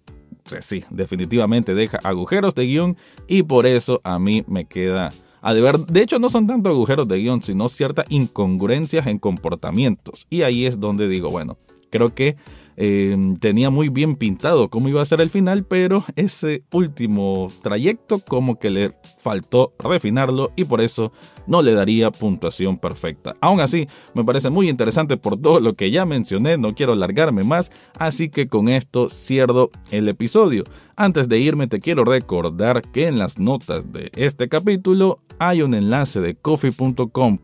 sí, 0.61 0.85
definitivamente 0.91 1.75
deja 1.75 1.99
agujeros 2.03 2.55
de 2.55 2.67
guion 2.67 2.97
y 3.27 3.43
por 3.43 3.67
eso 3.67 4.01
a 4.05 4.19
mí 4.19 4.45
me 4.47 4.65
queda 4.65 5.11
a 5.43 5.55
deber. 5.55 5.79
De 5.79 6.03
hecho, 6.03 6.19
no 6.19 6.31
son 6.31 6.47
tanto 6.47 6.69
agujeros 6.69 7.09
de 7.09 7.19
guion, 7.19 7.43
sino 7.43 7.69
ciertas 7.69 8.07
incongruencias 8.09 9.07
en 9.07 9.19
comportamientos. 9.19 10.27
Y 10.31 10.43
ahí 10.43 10.67
es 10.67 10.79
donde 10.81 11.09
digo, 11.09 11.31
bueno, 11.31 11.59
creo 11.91 12.15
que 12.15 12.37
Em, 12.83 13.37
tenía 13.37 13.69
muy 13.69 13.91
bien 13.91 14.17
pintado 14.17 14.71
cómo 14.71 14.89
iba 14.89 15.03
a 15.03 15.05
ser 15.05 15.21
el 15.21 15.29
final, 15.29 15.65
pero 15.65 16.03
ese 16.17 16.65
último 16.73 17.49
trayecto 17.63 18.21
como 18.21 18.59
que 18.59 18.71
le 18.71 18.95
faltó 19.19 19.75
refinarlo 19.79 20.51
y 20.57 20.65
por 20.65 20.81
eso 20.81 21.13
no 21.47 21.63
le 21.63 21.75
daría 21.75 22.11
puntuación 22.11 22.79
perfecta. 22.79 23.37
Aún 23.41 23.61
así, 23.61 23.89
me 24.15 24.25
parece 24.25 24.51
muy 24.51 24.69
interesante 24.69 25.17
por 25.17 25.37
todo 25.41 25.61
lo 25.61 25.75
que 25.75 25.91
ya 25.91 26.05
mencioné, 26.05 26.59
no 26.59 26.75
quiero 26.75 26.93
alargarme 26.93 27.45
más, 27.45 27.71
así 27.99 28.29
que 28.29 28.49
con 28.49 28.69
esto 28.69 29.11
cierro 29.11 29.71
el 29.91 30.09
episodio. 30.09 30.65
Antes 30.97 31.31
de 31.31 31.39
irme 31.39 31.67
te 31.67 31.81
quiero 31.81 32.05
recordar 32.05 32.83
que 32.83 33.07
en 33.07 33.19
las 33.19 33.39
notas 33.39 33.91
de 33.91 34.11
este 34.17 34.51
capítulo 34.51 35.21
hay 35.39 35.63
un 35.63 35.73
enlace 35.73 36.21
de 36.21 36.35
coffee.com 36.35 37.39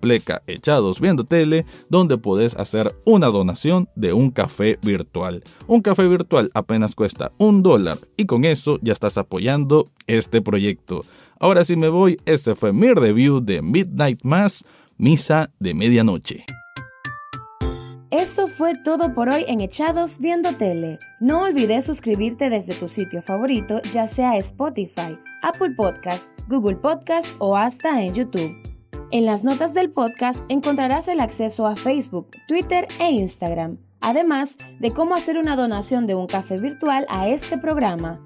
echados 0.47 1.01
viendo 1.01 1.25
tele 1.25 1.65
donde 1.89 2.19
puedes 2.19 2.55
hacer 2.57 2.95
una 3.07 3.29
donación 3.29 3.89
de 3.97 4.13
un 4.13 4.31
café 4.31 4.79
virtual. 4.83 5.43
Un 5.67 5.81
café 5.81 6.07
virtual 6.07 6.51
apenas 6.53 6.95
cuesta 6.95 7.33
un 7.39 7.63
dólar 7.63 7.97
y 8.19 8.27
con 8.27 8.45
eso 8.45 8.79
ya 8.83 8.93
estás 8.93 9.17
apoyando 9.17 9.89
este 10.07 10.43
proyecto. 10.43 11.03
Ahora 11.38 11.64
sí 11.64 11.77
me 11.77 11.88
voy, 11.90 12.18
este 12.25 12.55
fue 12.55 12.72
mi 12.72 12.92
review 12.92 13.40
de 13.40 13.61
Midnight 13.61 14.20
Mass, 14.25 14.64
Misa 14.96 15.51
de 15.59 15.75
Medianoche. 15.75 16.46
Eso 18.11 18.46
fue 18.46 18.75
todo 18.83 19.12
por 19.12 19.29
hoy 19.29 19.44
en 19.46 19.61
Echados 19.61 20.18
Viendo 20.18 20.55
Tele. 20.55 20.99
No 21.20 21.42
olvides 21.42 21.85
suscribirte 21.85 22.49
desde 22.49 22.75
tu 22.75 22.88
sitio 22.88 23.20
favorito, 23.20 23.83
ya 23.92 24.07
sea 24.07 24.38
Spotify, 24.38 25.18
Apple 25.42 25.75
Podcast, 25.77 26.27
Google 26.49 26.77
Podcast 26.77 27.29
o 27.38 27.57
hasta 27.57 28.03
en 28.03 28.14
YouTube. 28.14 28.57
En 29.11 29.27
las 29.27 29.44
notas 29.44 29.75
del 29.75 29.90
podcast 29.90 30.42
encontrarás 30.49 31.07
el 31.09 31.20
acceso 31.20 31.66
a 31.66 31.77
Facebook, 31.77 32.31
Twitter 32.49 32.88
e 32.99 33.11
Instagram, 33.11 33.79
además 34.01 34.57
de 34.81 34.90
cómo 34.90 35.14
hacer 35.14 35.37
una 35.37 35.55
donación 35.55 36.07
de 36.07 36.14
un 36.14 36.27
café 36.27 36.59
virtual 36.59 37.05
a 37.11 37.29
este 37.29 37.59
programa. 37.59 38.26